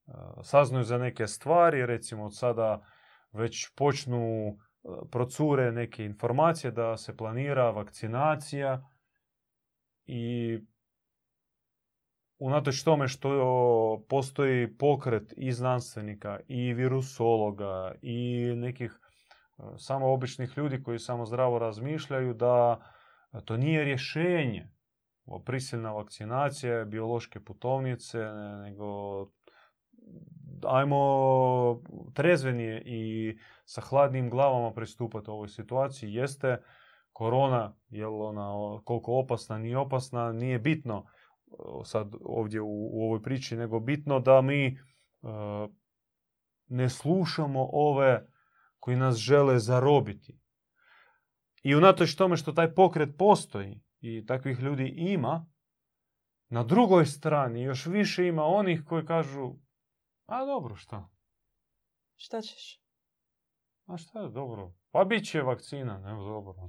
a, 0.07 0.43
saznaju 0.43 0.85
za 0.85 0.99
neke 0.99 1.27
stvari, 1.27 1.87
recimo 1.87 2.25
od 2.25 2.37
sada 2.37 2.87
već 3.33 3.75
počnu 3.77 4.49
e, 4.49 4.55
procure 5.11 5.73
neke 5.73 6.05
informacije 6.05 6.71
da 6.71 6.97
se 6.97 7.17
planira 7.17 7.71
vakcinacija 7.71 8.91
i 10.07 10.59
unatoč 12.39 12.83
tome 12.83 13.09
što 13.09 14.05
postoji 14.09 14.77
pokret 14.77 15.35
i 15.37 15.53
znanstvenika 15.53 16.41
i 16.49 16.73
virusologa 16.73 17.95
i 18.03 18.53
nekih 18.57 18.99
e, 19.59 19.63
samo 19.77 20.13
običnih 20.13 20.53
ljudi 20.57 20.83
koji 20.83 20.99
samo 20.99 21.27
zdravo 21.27 21.59
razmišljaju 21.59 22.35
da 22.35 22.81
to 23.45 23.57
nije 23.57 23.85
rješenje. 23.85 24.71
Prisilna 25.45 25.93
vakcinacija, 25.93 26.85
biološke 26.85 27.41
putovnice, 27.41 28.19
nego 28.65 28.87
ajmo 30.67 31.83
trezvenije 32.15 32.83
i 32.87 33.35
sa 33.65 33.81
hladnim 33.81 34.31
glavama 34.31 34.73
pristupati 34.73 35.31
ovoj 35.31 35.49
situaciji. 35.49 36.15
Jeste 36.15 36.63
korona, 37.13 37.75
jel 37.89 38.23
ona 38.23 38.81
koliko 38.85 39.13
opasna, 39.13 39.59
nije 39.59 39.79
opasna, 39.79 40.33
nije 40.33 40.59
bitno 40.59 41.07
sad 41.85 42.15
ovdje 42.21 42.61
u, 42.61 42.89
u 42.93 43.05
ovoj 43.05 43.23
priči, 43.23 43.57
nego 43.57 43.81
bitno 43.81 44.21
da 44.21 44.43
mi 44.43 44.67
e, 44.67 44.77
ne 46.67 46.89
slušamo 46.89 47.69
ove 47.73 48.27
koji 48.79 48.97
nas 48.97 49.17
žele 49.17 49.59
zarobiti. 49.59 50.41
I 51.63 51.75
unatoč 51.75 52.15
tome 52.15 52.37
što 52.37 52.53
taj 52.53 52.75
pokret 52.75 53.17
postoji 53.19 53.81
i 54.01 54.27
takvih 54.27 54.61
ljudi 54.61 54.95
ima, 54.97 55.47
na 56.49 56.63
drugoj 56.63 57.07
strani 57.07 57.63
još 57.63 57.87
više 57.87 58.27
ima 58.27 58.45
onih 58.45 58.83
koji 58.87 59.07
kažu 59.07 59.55
a 60.27 60.45
dobro, 60.45 60.77
šta? 60.77 61.09
Šta 62.17 62.41
ćeš? 62.41 62.83
A 63.87 63.97
šta 63.97 64.21
je 64.21 64.29
dobro? 64.29 64.73
Pa 64.91 65.05
bit 65.05 65.27
će 65.31 65.43
vakcina, 65.43 65.99
ne 65.99 66.11
dobro. 66.11 66.67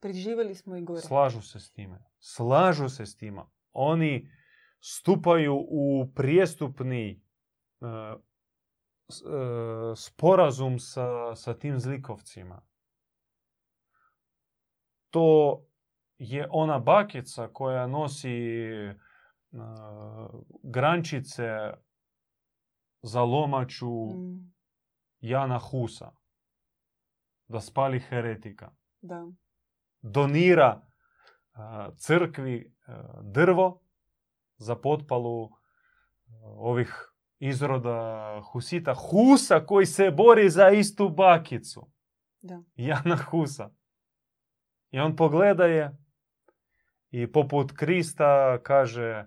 Preživjeli 0.00 0.54
smo 0.54 0.76
i 0.76 0.82
gore. 0.82 1.00
Slažu 1.00 1.42
se 1.42 1.60
s 1.60 1.72
time. 1.72 2.04
Slažu 2.18 2.88
se 2.88 3.06
s 3.06 3.16
tima. 3.16 3.50
Oni 3.72 4.30
stupaju 4.80 5.54
u 5.68 6.12
prijestupni 6.14 7.22
uh, 7.80 7.88
uh, 7.88 8.20
sporazum 9.96 10.78
sa, 10.78 11.34
sa 11.34 11.54
tim 11.54 11.78
zlikovcima. 11.78 12.62
To 15.10 15.60
je 16.18 16.48
ona 16.50 16.78
bakica 16.78 17.48
koja 17.52 17.86
nosi 17.86 18.68
uh, 19.50 19.60
grančice 20.62 21.48
za 23.02 23.22
lomaču 23.22 24.06
Mm, 24.06 24.52
Jana 25.20 25.58
Husa. 25.58 26.12
Da 27.48 27.60
spali 27.60 28.00
heretika. 28.00 28.72
da. 29.00 29.26
Donira 30.02 30.90
crkvi 31.96 32.76
drvo 33.22 33.82
za 34.56 34.76
potpalu 34.76 35.44
a, 35.44 35.50
ovih 36.42 37.12
izroda 37.38 38.40
Husita. 38.52 38.94
Husa 38.94 39.66
koji 39.66 39.86
se 39.86 40.10
bori 40.10 40.50
za 40.50 40.70
istu 40.70 41.08
bakicu. 41.08 41.90
Da. 42.40 42.62
Jana 42.76 43.16
Husa. 43.16 43.70
I 44.90 44.98
on 44.98 45.16
pogleda 45.16 45.64
je 45.64 45.96
i 47.10 47.32
poput 47.32 47.72
Krista 47.72 48.58
kaže 48.62 49.26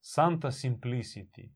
Santa 0.00 0.50
simplicity. 0.50 1.50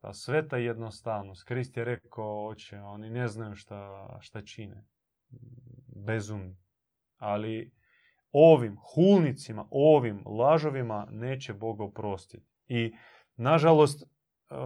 Ta 0.00 0.12
sveta 0.12 0.56
jednostavnost. 0.56 1.44
Krist 1.44 1.76
je 1.76 1.84
rekao, 1.84 2.48
oče, 2.48 2.80
oni 2.80 3.10
ne 3.10 3.28
znaju 3.28 3.54
šta, 3.54 4.08
šta 4.20 4.42
čine. 4.42 4.86
Bezumni. 6.06 6.56
Ali 7.16 7.72
ovim 8.32 8.76
hulnicima, 8.94 9.68
ovim 9.70 10.22
lažovima 10.26 11.06
neće 11.10 11.52
Bog 11.52 11.80
oprostiti. 11.80 12.46
I, 12.68 12.92
nažalost, 13.36 14.02
e, 14.02 14.06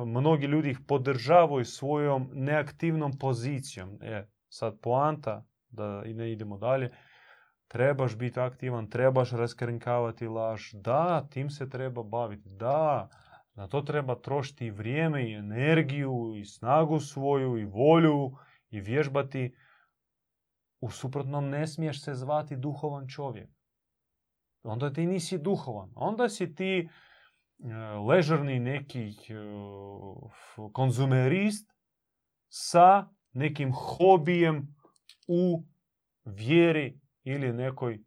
mnogi 0.04 0.46
ljudi 0.46 0.70
ih 0.70 0.78
podržavaju 0.88 1.64
svojom 1.64 2.30
neaktivnom 2.32 3.18
pozicijom. 3.18 3.98
E, 4.02 4.26
sad 4.48 4.80
poanta, 4.80 5.44
da 5.68 6.02
i 6.06 6.14
ne 6.14 6.32
idemo 6.32 6.58
dalje, 6.58 6.90
trebaš 7.68 8.16
biti 8.16 8.40
aktivan, 8.40 8.90
trebaš 8.90 9.30
raskrinkavati 9.30 10.26
laž. 10.26 10.62
Da, 10.72 11.28
tim 11.30 11.50
se 11.50 11.70
treba 11.70 12.02
baviti. 12.02 12.48
Da, 12.48 13.08
na 13.54 13.68
to 13.68 13.80
treba 13.82 14.14
trošiti 14.14 14.66
i 14.66 14.70
vrijeme 14.70 15.30
i 15.30 15.34
energiju 15.34 16.34
i 16.36 16.44
snagu 16.44 17.00
svoju 17.00 17.58
i 17.58 17.64
volju 17.64 18.32
i 18.70 18.80
vježbati. 18.80 19.54
U 20.82 20.90
suprotnom 20.90 21.48
ne 21.48 21.66
smiješ 21.66 22.02
se 22.04 22.14
zvati 22.14 22.56
duhovan 22.56 23.08
čovjek. 23.08 23.50
Onda 24.62 24.92
ti 24.92 25.06
nisi 25.06 25.38
duhovan. 25.38 25.92
Onda 25.94 26.28
si 26.28 26.54
ti 26.54 26.78
e, 26.78 26.88
ležerni 28.08 28.60
neki 28.60 29.08
e, 29.08 29.14
konzumerist 30.72 31.70
sa 32.48 33.08
nekim 33.32 33.72
hobijem 33.72 34.74
u 35.28 35.64
vjeri 36.24 37.00
ili 37.24 37.52
nekoj 37.52 37.98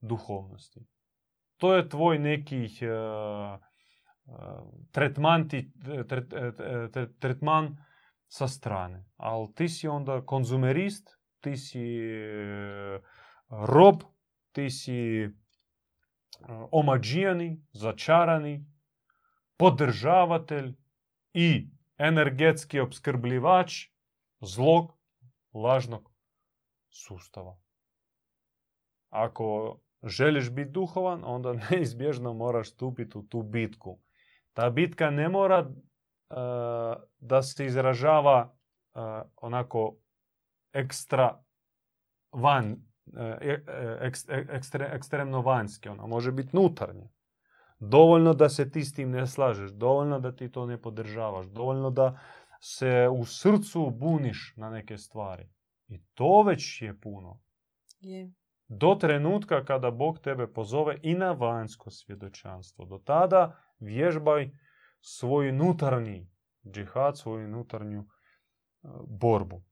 duhovnosti. 0.00 0.86
To 1.56 1.74
je 1.74 1.88
tvoj 1.88 2.18
neki 2.18 2.64
e, 2.64 2.68
tretman, 4.92 5.48
tretman 7.18 7.76
sa 8.28 8.48
strane. 8.48 9.04
Ali 9.16 9.54
ti 9.54 9.68
si 9.68 9.88
onda 9.88 10.26
konzumerist, 10.26 11.23
ti 11.44 11.56
si 11.56 12.00
rob, 13.50 14.02
ti 14.52 14.70
si 14.70 15.28
omađijani, 16.70 17.62
začarani, 17.72 18.66
podržavatelj 19.56 20.74
i 21.32 21.68
energetski 21.98 22.80
opskrbljivač 22.80 23.88
zlog, 24.40 24.92
lažnog 25.54 26.10
sustava. 26.90 27.58
Ako 29.10 29.78
želiš 30.02 30.50
biti 30.50 30.70
duhovan, 30.70 31.22
onda 31.24 31.52
neizbježno 31.70 32.32
moraš 32.32 32.70
stupiti 32.70 33.18
u 33.18 33.22
tu 33.22 33.42
bitku. 33.42 34.00
Ta 34.52 34.70
bitka 34.70 35.10
ne 35.10 35.28
mora 35.28 35.70
da 37.18 37.42
se 37.42 37.66
izražava 37.66 38.56
onako 39.36 39.96
ekstra 40.74 41.44
van, 42.32 42.72
uh, 42.72 43.36
ekstre, 44.00 44.46
ekstre, 44.50 44.90
ekstremno 44.92 45.40
vanjski. 45.40 45.88
Ona 45.88 46.06
može 46.06 46.32
biti 46.32 46.56
nutarnja. 46.56 47.08
Dovoljno 47.78 48.34
da 48.34 48.48
se 48.48 48.70
ti 48.70 48.84
s 48.84 48.94
tim 48.94 49.10
ne 49.10 49.26
slažeš, 49.26 49.70
dovoljno 49.70 50.20
da 50.20 50.36
ti 50.36 50.52
to 50.52 50.66
ne 50.66 50.82
podržavaš, 50.82 51.46
dovoljno 51.46 51.90
da 51.90 52.20
se 52.60 53.08
u 53.12 53.24
srcu 53.24 53.90
buniš 53.90 54.54
na 54.56 54.70
neke 54.70 54.98
stvari. 54.98 55.48
I 55.88 56.04
to 56.14 56.42
već 56.42 56.82
je 56.82 57.00
puno. 57.00 57.40
Je. 58.00 58.32
Do 58.68 58.94
trenutka 59.00 59.64
kada 59.64 59.90
Bog 59.90 60.18
tebe 60.18 60.52
pozove 60.52 60.98
i 61.02 61.14
na 61.14 61.32
vanjsko 61.32 61.90
svjedočanstvo. 61.90 62.84
Do 62.84 62.98
tada 62.98 63.56
vježbaj 63.78 64.50
svoj 65.00 65.52
nutarnji 65.52 66.30
džihad, 66.72 67.18
svoju 67.18 67.48
nutarnju 67.48 68.04
borbu. 69.08 69.62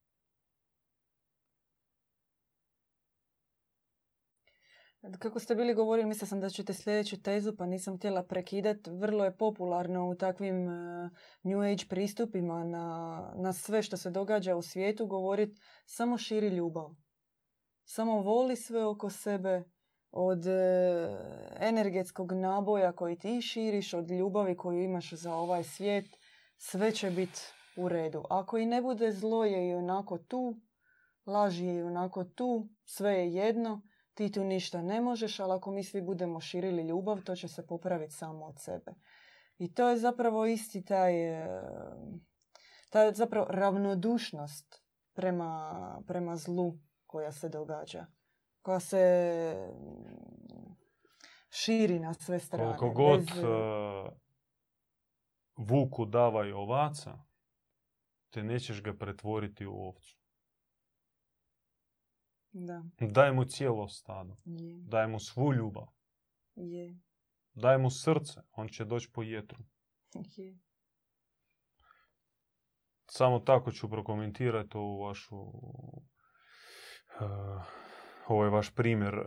Kako 5.19 5.39
ste 5.39 5.55
bili 5.55 5.75
govorili, 5.75 6.09
mislila 6.09 6.27
sam 6.27 6.41
da 6.41 6.51
ćete 6.51 6.75
sljedeću 6.75 7.23
tezu, 7.23 7.57
pa 7.59 7.67
nisam 7.67 7.97
htjela 7.97 8.23
prekidati. 8.23 8.91
Vrlo 8.91 9.25
je 9.25 9.37
popularno 9.37 10.09
u 10.09 10.15
takvim 10.15 10.67
uh, 10.67 11.11
New 11.43 11.61
Age 11.61 11.85
pristupima 11.89 12.65
na, 12.65 13.33
na 13.37 13.53
sve 13.53 13.83
što 13.83 13.97
se 13.97 14.11
događa 14.11 14.57
u 14.57 14.63
svijetu 14.63 15.07
govoriti 15.07 15.61
samo 15.87 16.19
širi 16.19 16.49
ljubav. 16.49 16.91
Samo 17.85 18.21
voli 18.21 18.57
sve 18.57 18.87
oko 18.87 19.11
sebe, 19.11 19.65
od 20.13 20.47
e, 20.47 21.19
energetskog 21.61 22.33
naboja 22.33 22.93
koji 22.93 23.19
ti 23.19 23.43
širiš, 23.43 23.95
od 23.95 24.11
ljubavi 24.11 24.57
koju 24.57 24.83
imaš 24.83 25.13
za 25.13 25.35
ovaj 25.35 25.65
svijet, 25.65 26.17
sve 26.59 26.93
će 26.93 27.11
biti 27.11 27.41
u 27.77 27.89
redu. 27.89 28.25
Ako 28.31 28.59
i 28.59 28.67
ne 28.67 28.83
bude 28.83 29.13
zlo 29.13 29.45
je 29.45 29.69
i 29.69 29.75
onako 29.75 30.19
tu, 30.19 30.61
laž 31.27 31.61
je 31.61 31.75
i 31.75 31.83
onako 31.83 32.25
tu, 32.25 32.69
sve 32.85 33.13
je 33.13 33.35
jedno, 33.35 33.83
ti 34.15 34.33
tu 34.33 34.45
ništa 34.45 34.83
ne 34.83 35.01
možeš, 35.01 35.41
ali 35.41 35.53
ako 35.53 35.71
mi 35.71 35.85
svi 35.85 36.03
budemo 36.03 36.41
širili 36.41 36.83
ljubav, 36.83 37.23
to 37.23 37.37
će 37.37 37.49
se 37.49 37.67
popraviti 37.67 38.13
samo 38.13 38.45
od 38.45 38.61
sebe. 38.61 38.95
I 39.59 39.75
to 39.75 39.89
je 39.89 39.97
zapravo 39.97 40.47
isti 40.47 40.85
taj, 40.85 41.43
e, 41.43 41.63
ta 42.91 43.13
zapravo 43.13 43.47
ravnodušnost 43.51 44.83
prema, 45.13 46.03
prema 46.07 46.37
zlu 46.37 46.79
koja 47.07 47.33
se 47.33 47.49
događa 47.49 48.07
koja 48.63 48.81
se 48.81 49.69
širi 51.51 51.99
na 51.99 52.15
sve 52.15 52.39
strane. 52.39 52.77
Koliko 52.79 53.03
god 53.03 53.21
bez- 53.21 53.45
uh, 53.45 54.13
vuku 55.57 56.05
davaju 56.07 56.57
ovaca, 56.57 57.19
te 58.31 58.43
nećeš 58.43 58.83
ga 58.83 58.95
pretvoriti 58.95 59.67
u 59.67 59.75
ovcu. 59.75 60.22
Da, 62.53 62.85
Daj 63.01 63.33
mu 63.33 63.45
cijelo 63.45 63.89
stado. 63.89 64.37
je, 64.45 64.83
Daj 64.83 65.09
mu 65.09 65.21
svu 65.21 65.53
ljubav. 65.53 65.87
je, 66.55 67.01
Daj 67.55 67.79
mu 67.79 67.91
srce. 67.91 68.41
On 68.53 68.69
će 68.69 68.85
doći 68.85 69.11
po 69.13 69.23
jetru. 69.23 69.59
je. 70.37 70.59
Samo 73.11 73.39
tako 73.39 73.73
ću 73.73 73.91
prokomentirati 73.91 74.77
ovu 74.77 75.03
vašu, 75.03 75.37
uh, 75.37 75.53
ovaj 78.29 78.49
vaš 78.51 78.75
primjer. 78.75 79.15
Uh, 79.19 79.25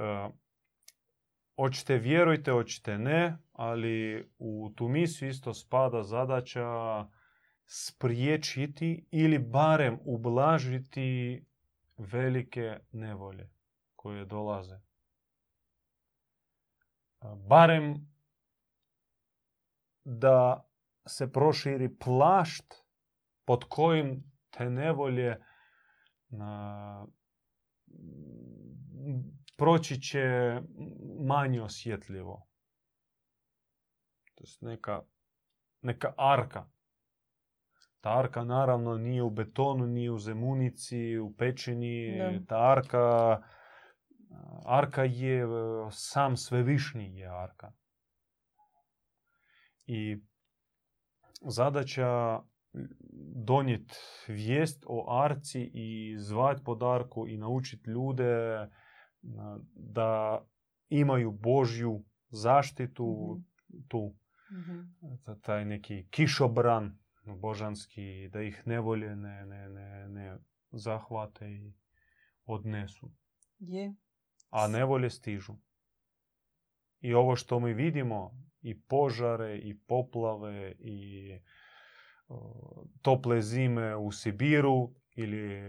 hoćete 1.56 1.98
vjerujte, 1.98 2.52
hoćete 2.52 2.98
ne, 2.98 3.38
ali 3.52 4.26
u 4.38 4.72
tu 4.76 4.88
misiju 4.88 5.30
isto 5.30 5.54
spada 5.54 6.04
zadaća 6.04 6.70
spriječiti 7.66 9.08
ili 9.12 9.40
barem 9.40 10.00
ublažiti 10.06 11.46
velike 11.98 12.80
nevolje 12.92 13.50
koje 13.96 14.26
dolaze. 14.26 14.80
Barem 17.48 18.16
da 20.04 20.70
se 21.08 21.32
proširi 21.32 21.98
plašt 21.98 22.74
pod 23.46 23.64
kojim 23.70 24.32
te 24.50 24.70
nevolje 24.70 25.46
na, 26.28 27.08
proći 29.58 30.02
će 30.02 30.22
manje 31.26 31.62
osjetljivo. 31.62 32.48
To 34.36 34.44
je 34.44 34.70
neka, 34.70 35.02
neka 35.82 36.14
arka. 36.18 36.70
Ta 38.06 38.20
arka 38.20 38.44
naravno 38.44 38.98
nije 38.98 39.24
u 39.24 39.30
betonu, 39.30 39.88
nije 39.88 40.12
u 40.12 40.20
zemunici, 40.20 41.18
u 41.18 41.34
pećini. 41.38 42.18
Da. 42.18 42.46
Ta 42.48 42.72
arka, 42.72 43.42
arka 44.66 45.04
je 45.04 45.42
e, 45.42 45.48
sam 45.92 46.38
svevišnji 46.38 47.18
je 47.18 47.28
arka. 47.44 47.72
I 49.86 50.22
zadaća 51.42 52.40
donijeti 53.36 53.96
vijest 54.28 54.84
o 54.88 55.22
arci 55.24 55.72
i 55.74 56.16
zvat 56.18 56.62
pod 56.66 56.84
arku 56.84 57.28
i 57.28 57.38
naučiti 57.38 57.90
ljude 57.90 58.34
a, 58.54 58.68
da 59.74 60.42
imaju 60.90 61.32
Božju 61.32 62.04
zaštitu 62.30 63.40
tu, 63.88 64.16
Mhm. 64.52 64.80
ta- 65.26 65.40
taj 65.40 65.66
neki 65.66 66.08
kišobran 66.10 66.98
božanski, 67.26 68.30
da 68.34 68.42
ih 68.42 68.62
nevolje 68.66 69.16
ne, 69.16 69.46
ne, 69.46 69.70
ne, 69.70 70.08
ne 70.10 70.38
zahvate 70.72 71.50
i 71.52 71.74
odnesu. 72.46 73.12
Je, 73.60 73.96
A 74.50 74.68
nevolje 74.68 75.10
stižu. 75.10 75.54
I 77.02 77.14
ovo 77.14 77.36
što 77.36 77.60
mi 77.60 77.74
vidimo, 77.74 78.32
i 78.62 78.82
požare, 78.82 79.58
i 79.58 79.80
poplave, 79.88 80.76
i 80.80 81.32
o, 82.28 82.86
tople 83.02 83.42
zime 83.42 83.96
u 83.96 84.12
Sibiru, 84.12 84.94
ili 85.16 85.62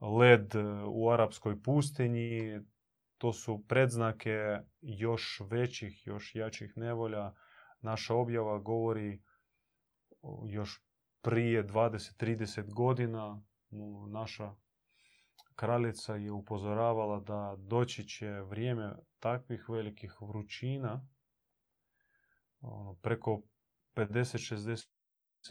led 0.00 0.54
u 0.86 1.10
arapskoj 1.10 1.62
pustinji, 1.62 2.60
to 3.18 3.32
su 3.32 3.64
predznake 3.68 4.60
još 4.80 5.42
većih, 5.50 6.06
još 6.06 6.34
jačih 6.34 6.72
nevolja. 6.76 7.32
Naša 7.80 8.14
objava 8.14 8.58
govori 8.58 9.22
još 10.46 10.82
prije 11.22 11.66
20-30 11.66 12.74
godina 12.74 13.42
naša 14.08 14.54
kraljica 15.54 16.14
je 16.16 16.32
upozoravala 16.32 17.20
da 17.20 17.54
doći 17.58 18.08
će 18.08 18.30
vrijeme 18.30 18.94
takvih 19.18 19.68
velikih 19.68 20.16
vrućina, 20.20 21.08
ono, 22.60 22.94
preko 22.94 23.42
50-60 23.94 24.86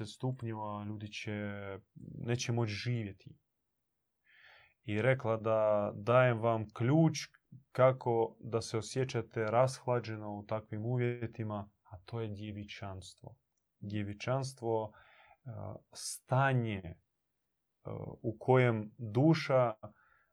stupnjeva 0.05 0.83
ljudi 0.85 1.11
će, 1.11 1.53
neće 2.25 2.51
moći 2.51 2.71
živjeti. 2.71 3.35
I 4.83 5.01
rekla 5.01 5.37
da 5.37 5.91
dajem 5.95 6.39
vam 6.39 6.69
ključ 6.73 7.17
kako 7.71 8.35
da 8.39 8.61
se 8.61 8.77
osjećate 8.77 9.51
rashlađeno 9.51 10.33
u 10.33 10.45
takvim 10.45 10.85
uvjetima, 10.85 11.69
a 11.83 11.97
to 12.05 12.21
je 12.21 12.27
djevičanstvo. 12.27 13.35
Djevičanstvo, 13.83 14.91
e, 14.91 15.49
stanje 15.93 16.81
e, 16.83 16.95
u 18.21 18.37
kojem 18.39 18.91
duša 18.97 19.73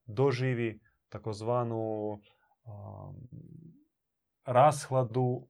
doživi 0.05 0.81
takozvanu 1.09 2.13
um, 2.13 2.21
rashladu 4.45 5.49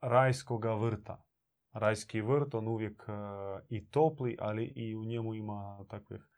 rajskoga 0.00 0.74
vrta. 0.74 1.22
Rajski 1.72 2.20
vrt, 2.20 2.54
on 2.54 2.68
uvijek 2.68 3.02
i 3.68 3.88
topli, 3.90 4.36
ali 4.40 4.64
i 4.76 4.96
u 4.96 5.04
njemu 5.04 5.34
ima 5.34 5.84
takvih 5.88 6.30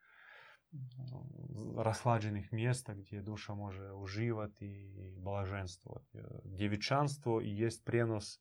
rashlađenih 1.77 2.53
mjesta 2.53 2.95
gdje 2.95 3.23
duša 3.23 3.55
može 3.55 3.93
uživati 3.93 4.67
i 4.67 5.17
blaženstvo. 5.21 6.01
Djevičanstvo 6.45 7.41
jest 7.41 7.85
prijenos 7.85 8.41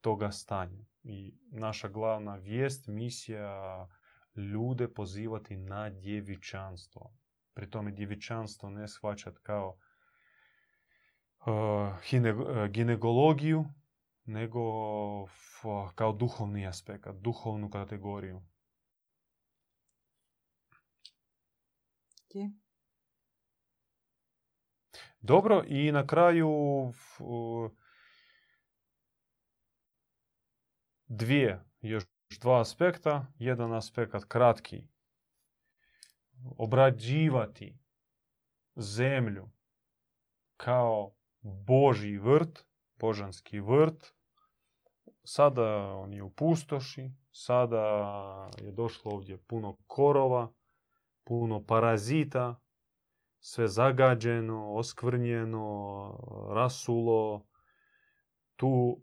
toga 0.00 0.30
stanja. 0.30 0.84
I 1.08 1.34
naša 1.50 1.88
glavna 1.88 2.36
vijest, 2.36 2.86
misija 2.86 3.88
ljude 4.36 4.94
pozivati 4.94 5.56
na 5.56 5.90
djevičanstvo. 5.90 7.14
Pri 7.54 7.70
tome 7.70 7.90
djevičanstvo 7.90 8.70
ne 8.70 8.88
shvaćat 8.88 9.38
kao 9.38 9.78
uh, 11.40 11.46
hine- 12.02 12.34
uh, 12.34 12.66
ginekologiju, 12.68 13.64
nego 14.24 14.60
f- 15.24 15.94
kao 15.94 16.12
duhovni 16.12 16.66
aspekt, 16.66 17.06
duhovnu 17.20 17.70
kategoriju. 17.70 18.42
je. 22.36 22.50
Dobro, 25.20 25.64
i 25.66 25.92
na 25.92 26.06
kraju 26.06 26.48
f- 26.90 27.20
uh, 27.20 27.70
dvije, 31.08 31.64
još 31.80 32.04
dva 32.40 32.60
aspekta. 32.60 33.26
Jedan 33.38 33.72
aspekt 33.72 34.24
kratki. 34.28 34.88
Obrađivati 36.58 37.78
zemlju 38.76 39.50
kao 40.56 41.14
Božji 41.40 42.18
vrt, 42.18 42.66
božanski 42.98 43.60
vrt. 43.60 44.12
Sada 45.24 45.94
on 45.94 46.12
je 46.12 46.22
u 46.22 46.30
pustoši, 46.30 47.10
sada 47.30 47.82
je 48.62 48.72
došlo 48.72 49.12
ovdje 49.12 49.38
puno 49.38 49.76
korova, 49.86 50.52
puno 51.24 51.64
parazita, 51.64 52.60
sve 53.40 53.68
zagađeno, 53.68 54.74
oskvrnjeno, 54.74 56.18
rasulo. 56.54 57.46
Tu 58.56 59.02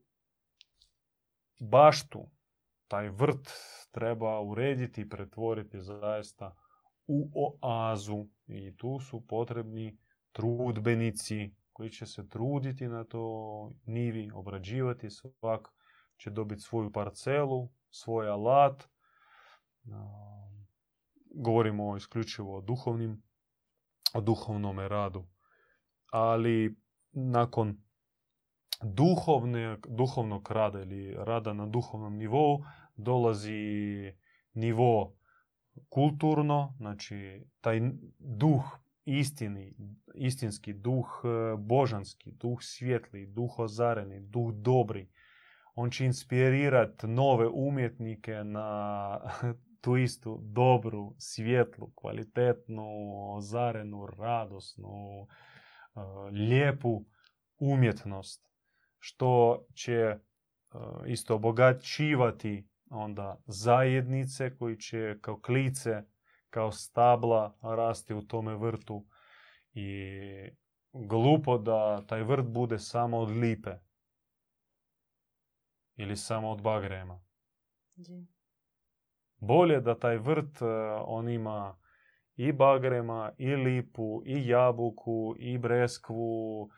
baštu, 1.70 2.30
taj 2.88 3.10
vrt 3.10 3.50
treba 3.92 4.42
urediti 4.42 5.02
i 5.02 5.10
pretvoriti 5.10 5.82
zaista 5.82 6.56
u 7.08 7.30
oazu. 7.62 8.28
I 8.48 8.76
tu 8.78 9.00
su 9.00 9.28
potrebni 9.28 9.98
trudbenici 10.32 11.56
koji 11.74 11.90
će 11.90 12.06
se 12.06 12.30
truditi 12.30 12.88
na 12.88 13.04
to 13.04 13.72
nivi, 13.86 14.32
obrađivati. 14.34 15.10
Svak 15.10 15.70
će 16.18 16.30
dobiti 16.30 16.62
svoju 16.62 16.92
parcelu, 16.92 17.70
svoj 17.90 18.30
alat. 18.30 18.84
Govorimo 21.36 21.98
isključivo 21.98 22.58
o 22.58 22.62
duhovnim, 22.62 23.24
o 24.14 24.22
duhovnome 24.22 24.88
radu. 24.88 25.28
Ali 26.12 26.76
nakon 27.12 27.83
duhovne, 28.84 29.78
duhovnog 29.88 30.52
rada 30.52 30.82
ili 30.82 31.16
rada 31.18 31.54
na 31.54 31.66
duhovnom 31.66 32.18
nivou 32.18 32.64
dolazi 32.96 34.14
nivo 34.54 35.16
kulturno, 35.90 36.74
znači 36.78 37.46
taj 37.62 37.82
duh 38.20 38.64
istini, 39.06 39.74
istinski 40.16 40.74
duh 40.74 41.22
e, 41.24 41.58
božanski, 41.58 42.32
duh 42.32 42.58
svjetli, 42.62 43.26
duh 43.26 43.60
ozareni, 43.60 44.20
duh 44.20 44.54
dobri. 44.54 45.10
On 45.76 45.92
će 45.92 46.06
inspirirati 46.06 47.08
nove 47.08 47.48
umjetnike 47.48 48.44
na 48.44 49.20
tu 49.82 49.98
istu 49.98 50.40
dobru, 50.42 51.16
svjetlu, 51.18 51.92
kvalitetnu, 51.96 52.86
ozarenu, 53.36 54.06
radosnu, 54.06 55.28
e, 55.28 56.00
lijepu 56.32 57.06
umjetnost 57.60 58.53
što 59.06 59.66
će 59.74 59.94
e, 59.94 60.20
isto 61.08 61.36
obogaćivati 61.36 62.68
onda 62.90 63.42
zajednice 63.46 64.58
koji 64.58 64.78
će 64.78 65.18
kao 65.22 65.42
klice, 65.42 66.04
kao 66.50 66.72
stabla 66.72 67.58
rasti 67.62 68.14
u 68.14 68.22
tome 68.22 68.56
vrtu 68.56 69.06
i 69.74 70.10
glupo 70.94 71.58
da 71.58 72.06
taj 72.08 72.24
vrt 72.24 72.46
bude 72.46 72.80
samo 72.80 73.20
od 73.20 73.30
lipe 73.30 73.72
ili 75.96 76.16
samo 76.18 76.52
od 76.52 76.62
bagrema. 76.62 77.24
Je. 77.96 78.26
Bolje 79.38 79.82
da 79.82 80.00
taj 80.00 80.18
vrt 80.18 80.62
e, 80.62 80.66
on 81.06 81.30
ima 81.30 81.80
i 82.36 82.52
bagrema, 82.52 83.32
i 83.38 83.56
lipu, 83.56 84.22
i 84.26 84.48
jabuku, 84.48 85.36
i 85.40 85.58
breskvu, 85.58 86.70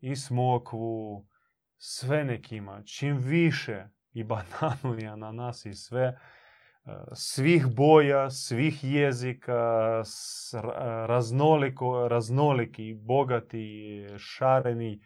i 0.00 0.16
smokvu, 0.16 1.27
sve 1.78 2.24
nek 2.24 2.52
ima. 2.52 2.82
Čim 2.82 3.16
više 3.16 3.88
i 4.12 4.24
bananu 4.32 4.98
i 5.00 5.06
ananas 5.06 5.66
i 5.66 5.74
sve, 5.74 6.02
e, 6.04 6.18
svih 7.12 7.66
boja, 7.66 8.30
svih 8.30 8.84
jezika, 8.84 10.02
ra- 10.52 11.06
raznoliko, 11.06 12.08
raznoliki, 12.08 12.94
bogati, 12.94 14.06
šareni 14.18 15.00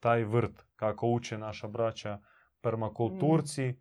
taj 0.00 0.24
vrt, 0.24 0.64
kako 0.76 1.08
uče 1.08 1.38
naša 1.38 1.68
braća 1.68 2.18
permakulturci, 2.60 3.64
e, 3.64 3.74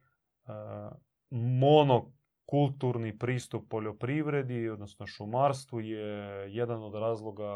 monokulturni 1.29 3.17
pristup 3.17 3.69
poljoprivredi, 3.69 4.69
odnosno 4.69 5.07
šumarstvu 5.07 5.81
je 5.81 6.07
jedan 6.53 6.83
od 6.83 6.95
razloga 6.95 7.51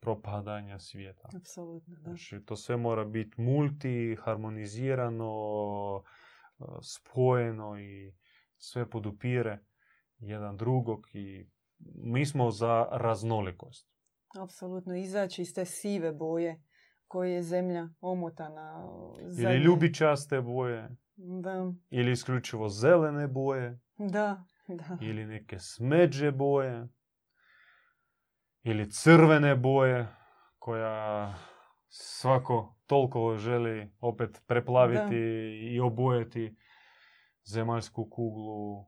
propadanja 0.00 0.78
svijeta. 0.78 1.28
Apsolutno, 1.36 1.94
da. 1.94 2.02
Znači, 2.02 2.40
to 2.40 2.56
sve 2.56 2.76
mora 2.76 3.04
biti 3.04 3.40
multi, 3.40 4.16
harmonizirano, 4.20 5.32
e, 6.60 6.64
spojeno 6.82 7.80
i 7.80 8.14
sve 8.56 8.90
podupire 8.90 9.58
jedan 10.18 10.56
drugog 10.56 11.06
i 11.12 11.48
mi 11.94 12.26
smo 12.26 12.50
za 12.50 12.86
raznolikost. 12.92 13.88
Apsolutno, 14.36 14.96
izaći 14.96 15.42
iz 15.42 15.54
te 15.54 15.64
sive 15.64 16.12
boje 16.12 16.62
koje 17.06 17.32
je 17.32 17.42
zemlja 17.42 17.88
omotana. 18.00 18.84
Ili 19.20 19.30
zadnje- 19.32 19.58
ljubičaste 19.58 20.40
boje, 20.40 20.88
Da, 21.16 21.72
ili 21.90 22.12
isključivo 22.12 22.68
zelene 22.68 23.28
boje, 23.28 23.80
da, 23.98 24.44
da. 24.68 24.98
ili 25.00 25.26
neke 25.26 25.58
smeđe 25.58 26.30
boje, 26.30 26.88
ili 28.62 28.90
crvene 28.90 29.56
boje, 29.56 30.08
koja 30.58 31.34
svako 31.88 32.76
toliko 32.86 33.36
želi 33.36 33.90
opet 34.00 34.42
preplaviti 34.46 35.16
i 35.72 35.80
obojati 35.80 36.56
zemaljsku 37.44 38.08
kuglu. 38.10 38.86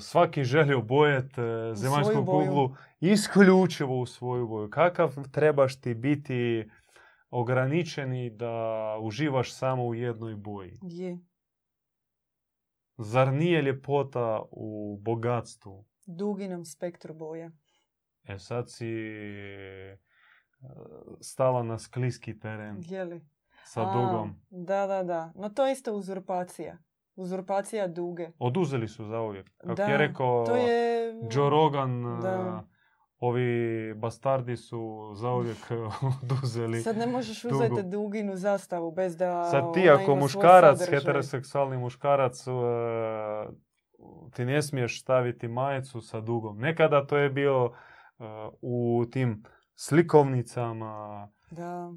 Svaki 0.00 0.44
želi 0.44 0.74
obojati 0.74 1.40
e, 1.40 1.74
zemaljsku 1.74 2.26
kuglu 2.26 2.74
isključivo 3.00 4.00
u 4.00 4.06
svoju 4.06 4.48
boju. 4.48 4.70
Kakav 4.70 5.14
trebaš 5.32 5.80
ti 5.80 5.94
biti 5.94 6.70
ograničeni 7.30 8.30
da 8.30 8.96
uživaš 9.02 9.54
samo 9.54 9.86
u 9.86 9.94
jednoj 9.94 10.34
boji? 10.34 10.78
Je. 10.82 11.18
Zar 12.98 13.32
nije 13.32 13.62
ljepota 13.62 14.42
u 14.50 14.98
bogatstvu? 15.02 15.84
Duginom 16.06 16.64
spektru 16.64 17.14
boja. 17.14 17.50
E 18.30 18.38
sad 18.38 18.70
si 18.70 18.86
e, 18.86 19.96
stala 21.20 21.62
na 21.62 21.78
skliski 21.78 22.38
teren 22.38 22.76
Je 22.80 23.04
li? 23.04 23.20
sa 23.64 23.82
A, 23.82 23.92
dugom. 23.92 24.34
Da, 24.50 24.86
da, 24.86 25.02
da. 25.02 25.32
No 25.34 25.48
to 25.48 25.66
je 25.66 25.72
isto 25.72 25.92
uzurpacija. 25.92 26.78
Uzurpacija 27.16 27.88
duge. 27.88 28.28
Oduzeli 28.38 28.88
su 28.88 29.04
zauvijek. 29.04 29.50
Kako 29.56 29.74
da, 29.74 29.84
je 29.84 29.98
rekao 29.98 30.44
to 30.46 30.56
je... 30.56 31.12
Joe 31.32 31.50
Rogan, 31.50 32.20
Da. 32.20 32.62
e, 32.62 32.66
ovi 33.18 33.50
bastardi 33.94 34.56
su 34.56 35.10
zauvijek 35.14 35.58
oduzeli. 36.22 36.80
Sad 36.82 36.96
ne 36.96 37.06
možeš 37.06 37.42
dugu. 37.42 37.56
uzeti 37.56 37.82
duginu 37.82 38.36
zastavu 38.36 38.90
bez 38.92 39.16
da 39.16 39.44
Sad 39.44 39.74
ti 39.74 39.90
ako 39.90 40.16
muškarac, 40.16 40.88
heteroseksualni 40.90 41.78
muškarac, 41.78 42.46
e, 42.46 42.50
ti 44.32 44.44
ne 44.44 44.62
smiješ 44.62 45.00
staviti 45.00 45.48
majicu 45.48 46.00
sa 46.00 46.20
dugom. 46.20 46.58
Nekada 46.58 47.06
to 47.06 47.16
je 47.16 47.30
bio 47.30 47.72
u 48.62 49.04
tim 49.12 49.42
slikovnicama, 49.74 51.28
Da, 51.50 51.92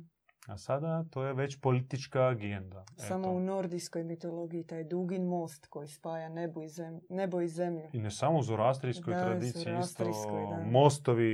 a 0.48 0.58
sada 0.58 1.06
to 1.12 1.24
je 1.24 1.34
već 1.34 1.62
politička 1.62 2.22
agenda. 2.22 2.86
samo 2.98 3.28
Eto. 3.28 3.32
u 3.32 3.40
nordijskoj 3.40 4.04
mitologiji 4.04 4.64
taj 4.64 4.84
dugin 4.84 5.26
most 5.26 5.68
koji 5.68 5.88
spaja 5.88 6.30
nebo 6.30 6.64
i, 6.64 6.68
zem, 6.68 7.00
nebo 7.10 7.42
i 7.42 7.48
zemlju. 7.48 7.90
I 7.94 8.00
ne 8.00 8.12
samo 8.12 8.40
u 8.40 8.44
zoroastrijskoj 8.44 9.14
tradiciji, 9.14 9.80
isto 9.80 10.04
da. 10.04 10.66
mostovi 10.72 11.34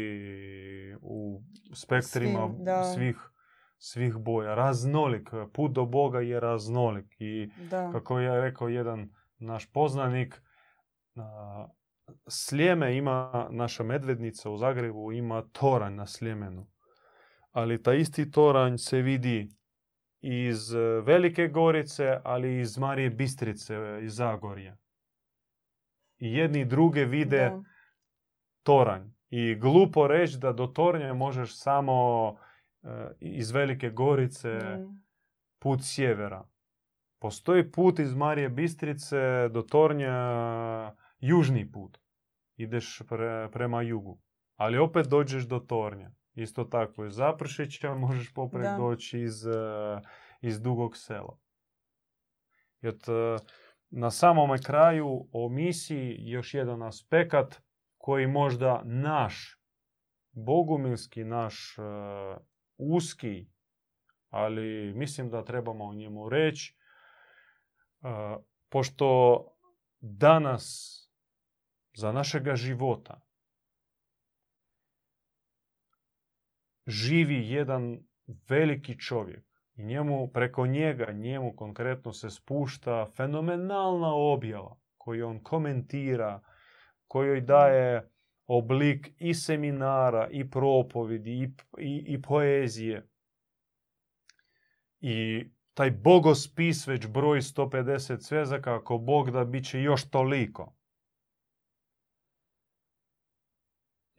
u 1.01 1.41
spektrima 1.73 2.47
Svim, 2.47 2.63
da. 2.65 2.83
svih, 2.83 3.17
svih 3.77 4.15
boja. 4.15 4.55
Raznolik. 4.55 5.29
Put 5.53 5.71
do 5.71 5.85
Boga 5.85 6.19
je 6.19 6.39
raznolik. 6.39 7.15
I 7.19 7.49
Da, 7.69 7.91
kako 7.91 8.19
je 8.19 8.41
rekao 8.41 8.67
jedan 8.67 9.09
naš 9.39 9.71
poznanik, 9.71 10.41
a, 11.15 11.67
Sljeme 12.27 12.97
ima, 12.97 13.47
naša 13.51 13.83
medvednica 13.83 14.49
u 14.49 14.57
Zagrebu 14.57 15.11
ima 15.11 15.41
toranj 15.51 15.95
na 15.95 16.07
Sljemenu. 16.07 16.67
Ali 17.51 17.83
ta 17.83 17.93
isti 17.93 18.31
toranj 18.31 18.77
se 18.77 19.01
vidi 19.01 19.49
iz 20.21 20.73
e, 20.73 20.79
Velike 20.79 21.47
Gorice, 21.47 22.19
ali 22.23 22.55
i 22.55 22.59
iz 22.59 22.77
Marije 22.77 23.09
Bistrice, 23.09 23.75
e, 23.75 24.03
iz 24.03 24.15
Zagorja. 24.15 24.77
I 26.17 26.33
jedni 26.33 26.59
i 26.59 26.65
druge 26.65 27.05
vide 27.05 27.49
da. 27.49 27.61
toranj. 28.63 29.07
I 29.29 29.55
glupo 29.55 30.07
reći 30.07 30.37
da 30.37 30.53
do 30.53 30.67
tornja 30.67 31.13
možeš 31.13 31.57
samo 31.57 32.35
e, 32.83 32.87
iz 33.19 33.51
Velike 33.51 33.89
Gorice 33.89 34.59
put 35.59 35.79
sjevera. 35.83 36.43
Postoji 37.19 37.71
put 37.71 37.99
iz 37.99 38.15
Marije 38.15 38.49
Bistrice 38.49 39.49
do 39.49 39.61
Tornja, 39.61 40.15
južni 41.19 41.71
put. 41.71 41.97
Ideš 42.55 43.01
pre- 43.09 43.51
prema 43.51 43.81
jugu. 43.81 44.21
Ali 44.55 44.77
opet 44.77 45.07
dođeš 45.07 45.43
do 45.43 45.59
Tornja. 45.59 46.11
Isto 46.33 46.63
tako 46.63 47.05
iz 47.05 47.13
Zapršića 47.13 47.93
možeš 48.05 48.33
popred 48.33 48.63
Da. 48.63 48.77
doći 48.77 49.19
iz, 49.19 49.47
e, 49.47 49.51
iz 50.41 50.61
Dugog 50.61 50.97
sela. 50.97 51.37
I 52.81 52.87
od, 52.87 53.03
e, 53.07 53.37
na 53.89 54.11
samome 54.11 54.61
kraju 54.61 55.27
o 55.31 55.49
misiji 55.49 56.15
još 56.19 56.53
jedan 56.53 56.83
aspekt 56.83 57.61
koji 57.97 58.27
možda 58.27 58.81
naš, 58.85 59.59
bogumilski, 60.31 61.23
naš 61.23 61.77
e, 61.77 61.81
uski, 62.77 63.47
ali 64.29 64.93
mislim 64.95 65.29
da 65.29 65.45
trebamo 65.45 65.85
o 65.85 65.93
njemu 65.93 66.29
reći. 66.29 66.75
Pošto 68.69 69.45
danas 69.99 70.95
za 71.99 72.11
našega 72.11 72.55
života 72.55 73.21
živi 76.87 77.49
jedan 77.49 77.99
veliki 78.49 78.99
čovjek 78.99 79.45
i 79.75 79.83
njemu, 79.83 80.27
preko 80.33 80.67
njega, 80.67 81.11
njemu 81.11 81.55
konkretno 81.55 82.13
se 82.13 82.29
spušta 82.29 83.05
fenomenalna 83.15 84.13
objava 84.13 84.79
koju 84.97 85.27
on 85.27 85.43
komentira, 85.43 86.41
kojoj 87.07 87.41
daje 87.41 88.09
oblik 88.47 89.11
i 89.17 89.33
seminara, 89.33 90.27
i 90.31 90.49
propovidi, 90.49 91.31
i, 91.31 91.51
i, 91.77 92.05
i 92.07 92.21
poezije. 92.21 93.07
I 94.99 95.45
taj 95.73 95.91
bogospis 95.91 96.87
već 96.87 97.07
broji 97.07 97.41
150 97.41 98.19
svezaka, 98.19 98.75
ako 98.75 98.97
Bog 98.97 99.31
da 99.31 99.45
bit 99.45 99.69
će 99.69 99.81
još 99.81 100.09
toliko. 100.09 100.78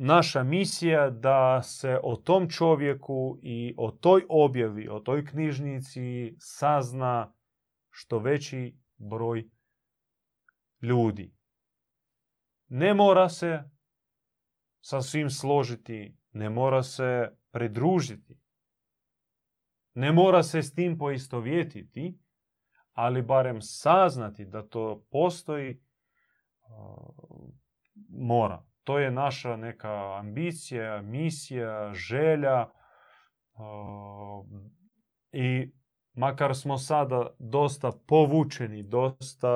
Naša 0.03 0.42
misija 0.42 1.11
da 1.11 1.62
se 1.62 1.98
o 2.03 2.16
tom 2.16 2.48
čovjeku 2.51 3.38
i 3.42 3.74
o 3.78 3.90
toj 3.90 4.26
objavi, 4.28 4.88
o 4.88 5.01
toj 5.01 5.26
knjižnici 5.26 6.34
sazna 6.38 7.34
što 7.90 8.18
veći 8.18 8.78
broj 8.96 9.51
ljudi. 10.82 11.34
Ne 12.68 12.94
mora 12.94 13.28
se 13.28 13.62
sa 14.80 15.03
svim 15.03 15.30
složiti, 15.30 16.16
ne 16.32 16.51
mora 16.51 16.82
se 16.82 17.36
pridružiti, 17.51 18.40
ne 19.94 20.12
mora 20.12 20.42
se 20.42 20.62
s 20.62 20.74
tim 20.74 20.98
poistovjetiti, 20.98 22.18
ali 22.92 23.22
barem 23.22 23.61
saznati 23.61 24.44
da 24.44 24.68
to 24.68 25.07
postoji, 25.11 25.82
mora. 28.09 28.70
To 28.85 28.99
je 28.99 29.11
naša 29.11 29.57
neka 29.57 30.18
ambicija, 30.18 31.03
misija, 31.03 31.95
želja 31.95 32.66
i 35.33 35.72
makar 36.12 36.57
smo 36.57 36.78
sada 36.78 37.26
dosta 37.39 37.93
povučeni, 38.07 38.83
dosta 38.83 39.49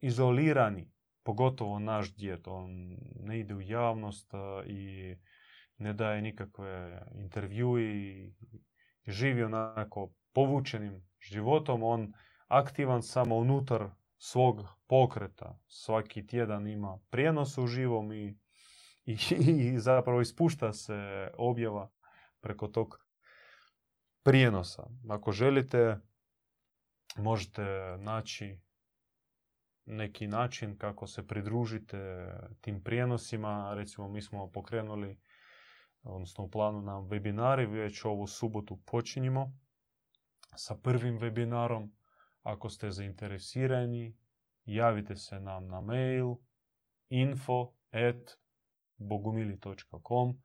izolirani, 0.00 0.90
pogotovo 1.24 1.78
naš 1.78 2.14
djet. 2.14 2.48
On 2.48 2.70
ne 3.20 3.40
ide 3.40 3.54
u 3.54 3.60
javnost 3.60 4.30
i 4.66 5.16
ne 5.78 5.92
daje 5.92 6.22
nikakve 6.22 7.02
intervjue 7.14 7.82
i 7.82 8.34
živi 9.06 9.42
onako 9.42 10.12
povučenim 10.32 11.02
životom. 11.20 11.82
On 11.82 12.12
aktivan 12.48 13.02
samo 13.02 13.36
unutar 13.36 13.90
svog 14.18 14.66
pokreta. 14.86 15.58
Svaki 15.68 16.26
tjedan 16.26 16.66
ima 16.66 16.98
prijenos 17.10 17.58
u 17.58 17.66
živom 17.66 18.12
i, 18.12 18.38
i, 19.04 19.16
i 19.74 19.78
zapravo 19.78 20.20
ispušta 20.20 20.72
se 20.72 21.30
objava 21.38 21.90
preko 22.40 22.68
tog 22.68 23.06
prijenosa. 24.22 24.86
Ako 25.08 25.32
želite, 25.32 25.98
možete 27.16 27.62
naći 27.98 28.60
neki 29.86 30.26
način 30.26 30.78
kako 30.78 31.06
se 31.06 31.26
pridružite 31.26 32.32
tim 32.60 32.82
prijenosima. 32.82 33.74
Recimo, 33.74 34.08
mi 34.08 34.22
smo 34.22 34.50
pokrenuli, 34.50 35.18
odnosno 36.02 36.44
u 36.44 36.50
planu 36.50 36.82
nam 36.82 37.08
webinari, 37.08 37.72
već 37.72 38.04
ovu 38.04 38.26
subotu 38.26 38.78
počinjemo 38.86 39.52
sa 40.56 40.76
prvim 40.76 41.18
webinarom. 41.18 41.90
Ako 42.46 42.68
ste 42.70 42.90
zainteresirani, 42.90 44.16
javite 44.64 45.16
se 45.16 45.40
nam 45.40 45.68
na 45.68 45.80
mail 45.80 46.34
info 47.08 47.72
at 47.90 48.38
bogumili.com 48.96 50.42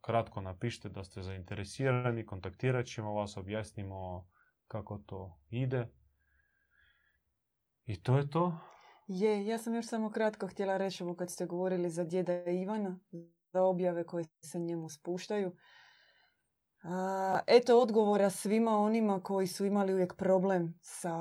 Kratko 0.00 0.40
napišite 0.40 0.88
da 0.88 1.04
ste 1.04 1.22
zainteresirani, 1.22 2.26
kontaktirat 2.26 2.86
ćemo 2.86 3.14
vas, 3.14 3.36
objasnimo 3.36 4.28
kako 4.68 4.98
to 4.98 5.38
ide. 5.48 5.88
I 7.86 8.02
to 8.02 8.16
je 8.16 8.30
to. 8.30 8.58
Je, 9.06 9.46
ja 9.46 9.58
sam 9.58 9.74
još 9.74 9.86
samo 9.86 10.10
kratko 10.10 10.46
htjela 10.46 10.76
reći 10.76 11.02
ovo 11.02 11.14
kad 11.14 11.30
ste 11.30 11.46
govorili 11.46 11.90
za 11.90 12.04
djeda 12.04 12.44
Ivana, 12.44 12.98
za 13.52 13.62
objave 13.62 14.04
koje 14.04 14.24
se 14.24 14.58
njemu 14.58 14.88
spuštaju. 14.88 15.56
Eto 17.46 17.80
odgovora 17.80 18.30
svima 18.30 18.78
onima 18.78 19.20
koji 19.22 19.46
su 19.46 19.66
imali 19.66 19.94
uvijek 19.94 20.14
problem 20.14 20.78
sa 20.82 21.14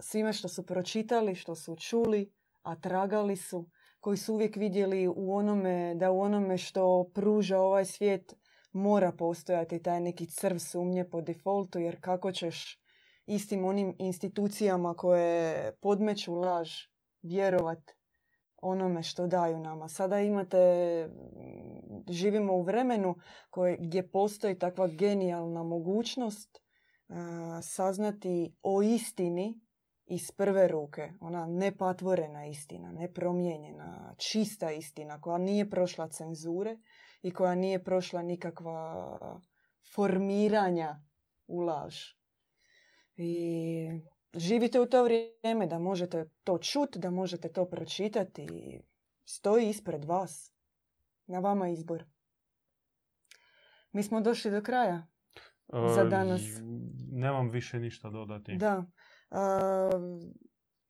svime 0.00 0.32
što 0.32 0.48
su 0.48 0.66
pročitali, 0.66 1.34
što 1.34 1.54
su 1.54 1.76
čuli, 1.76 2.32
a 2.62 2.76
tragali 2.76 3.36
su, 3.36 3.68
koji 4.00 4.16
su 4.16 4.34
uvijek 4.34 4.56
vidjeli 4.56 5.08
u 5.16 5.34
onome, 5.34 5.94
da 5.94 6.10
u 6.10 6.20
onome 6.20 6.58
što 6.58 7.10
pruža 7.14 7.58
ovaj 7.58 7.84
svijet 7.84 8.34
mora 8.72 9.12
postojati 9.12 9.82
taj 9.82 10.00
neki 10.00 10.26
crv 10.26 10.56
sumnje 10.56 11.04
po 11.04 11.20
defaultu, 11.20 11.78
jer 11.78 12.00
kako 12.00 12.32
ćeš 12.32 12.80
istim 13.26 13.64
onim 13.64 13.96
institucijama 13.98 14.94
koje 14.94 15.72
podmeću 15.80 16.34
laž 16.34 16.70
vjerovat 17.22 18.01
onome 18.62 19.02
što 19.02 19.26
daju 19.26 19.60
nama. 19.60 19.88
Sada 19.88 20.20
imate, 20.20 20.58
živimo 22.08 22.54
u 22.54 22.62
vremenu 22.62 23.14
koje, 23.50 23.76
gdje 23.80 24.10
postoji 24.10 24.58
takva 24.58 24.88
genijalna 24.88 25.62
mogućnost 25.62 26.62
saznati 27.62 28.56
o 28.62 28.82
istini 28.82 29.60
iz 30.06 30.30
prve 30.32 30.68
ruke. 30.68 31.12
Ona 31.20 31.46
nepatvorena 31.46 32.46
istina, 32.46 32.92
nepromijenjena, 32.92 34.14
čista 34.18 34.72
istina 34.72 35.20
koja 35.20 35.38
nije 35.38 35.70
prošla 35.70 36.08
cenzure 36.08 36.78
i 37.22 37.30
koja 37.30 37.54
nije 37.54 37.84
prošla 37.84 38.22
nikakva 38.22 39.40
formiranja 39.94 41.02
u 41.46 41.60
laž. 41.60 41.96
I 43.16 43.88
živite 44.34 44.80
u 44.80 44.86
to 44.86 45.04
vrijeme 45.04 45.66
da 45.66 45.78
možete 45.78 46.28
to 46.44 46.58
čuti, 46.58 46.98
da 46.98 47.10
možete 47.10 47.52
to 47.52 47.64
pročitati 47.64 48.42
i 48.42 48.80
stoji 49.24 49.68
ispred 49.68 50.04
vas. 50.04 50.52
Na 51.26 51.38
vama 51.38 51.68
izbor. 51.68 52.04
Mi 53.92 54.02
smo 54.02 54.20
došli 54.20 54.50
do 54.50 54.62
kraja 54.62 55.06
za 55.94 56.04
danas. 56.04 56.42
Nemam 57.12 57.50
više 57.50 57.78
ništa 57.78 58.10
dodati. 58.10 58.56
Da. 58.56 58.84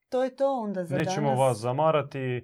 to 0.09 0.23
je 0.23 0.35
to 0.35 0.59
onda 0.59 0.85
za 0.85 0.97
Nećemo 0.97 1.35
vas 1.35 1.57
zamarati. 1.57 2.19
E, 2.19 2.41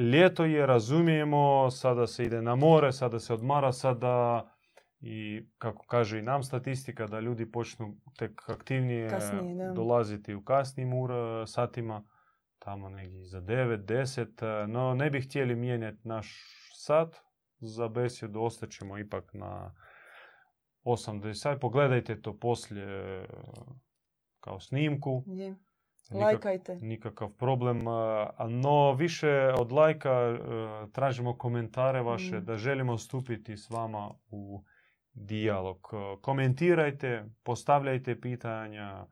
ljeto 0.00 0.44
je, 0.44 0.66
razumijemo, 0.66 1.70
sada 1.70 2.06
se 2.06 2.24
ide 2.24 2.42
na 2.42 2.56
more, 2.56 2.92
sada 2.92 3.18
se 3.18 3.34
odmara, 3.34 3.72
sada 3.72 4.46
i 5.02 5.46
kako 5.58 5.86
kaže 5.86 6.18
i 6.18 6.22
nam 6.22 6.42
statistika 6.42 7.06
da 7.06 7.20
ljudi 7.20 7.52
počnu 7.52 7.96
tek 8.18 8.48
aktivnije 8.48 9.10
dolaziti 9.74 10.34
u 10.34 10.44
kasnim 10.44 10.94
ura, 10.94 11.46
satima, 11.46 12.04
tamo 12.58 12.88
negdje 12.88 13.24
za 13.24 13.40
9, 13.40 13.76
10, 13.84 14.66
no 14.66 14.94
ne 14.94 15.10
bi 15.10 15.20
htjeli 15.20 15.54
mijenjati 15.54 16.08
naš 16.08 16.40
sat 16.74 17.16
za 17.58 17.88
besjedu, 17.88 18.40
ostaćemo 18.40 18.98
ipak 18.98 19.34
na 19.34 19.74
8 20.84 21.34
sat. 21.34 21.60
Pogledajte 21.60 22.20
to 22.20 22.38
poslije 22.38 23.26
kao 24.40 24.60
snimku. 24.60 25.24
Je. 25.26 25.54
Lajkajte. 26.10 26.76
Nikakav 26.76 27.30
problem. 27.30 27.84
No 28.48 28.92
više 28.92 29.52
od 29.58 29.72
lajka 29.72 30.10
e, 30.10 30.38
tražimo 30.92 31.38
komentare 31.38 32.02
vaše 32.02 32.38
mm. 32.38 32.44
da 32.44 32.56
želimo 32.56 32.98
stupiti 32.98 33.56
s 33.56 33.70
vama 33.70 34.10
u 34.30 34.64
dijalog. 35.14 35.88
Komentirajte, 36.20 37.24
postavljajte 37.42 38.20
pitanja 38.20 39.06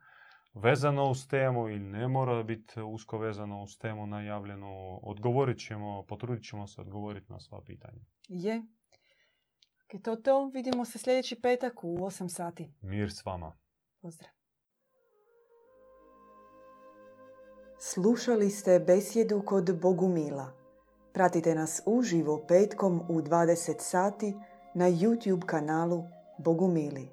vezano 0.54 1.10
uz 1.10 1.28
temu 1.28 1.68
ili 1.68 1.80
ne 1.80 2.08
mora 2.08 2.42
biti 2.42 2.80
usko 2.80 3.18
vezano 3.18 3.62
uz 3.62 3.78
temu 3.78 4.06
najavljeno. 4.06 5.00
Odgovorit 5.02 5.58
ćemo, 5.58 6.04
potrudit 6.08 6.44
ćemo 6.44 6.66
se 6.66 6.80
odgovoriti 6.80 7.32
na 7.32 7.40
sva 7.40 7.60
pitanja. 7.66 8.00
Je. 8.28 8.62
to 10.02 10.16
to. 10.16 10.50
Vidimo 10.54 10.84
se 10.84 10.98
sljedeći 10.98 11.40
petak 11.40 11.84
u 11.84 11.96
8 11.96 12.28
sati. 12.28 12.72
Mir 12.82 13.12
s 13.12 13.24
vama. 13.24 13.58
Pozdrav. 14.02 14.30
Slušali 17.78 18.50
ste 18.50 18.78
besjedu 18.78 19.42
kod 19.46 19.80
Bogumila. 19.80 20.52
Pratite 21.12 21.54
nas 21.54 21.82
uživo 21.86 22.44
petkom 22.48 23.00
u 23.08 23.20
20 23.20 23.74
sati 23.78 24.34
na 24.74 24.88
YouTube 24.88 25.46
kanalu 25.46 26.04
Bogumili. 26.38 27.12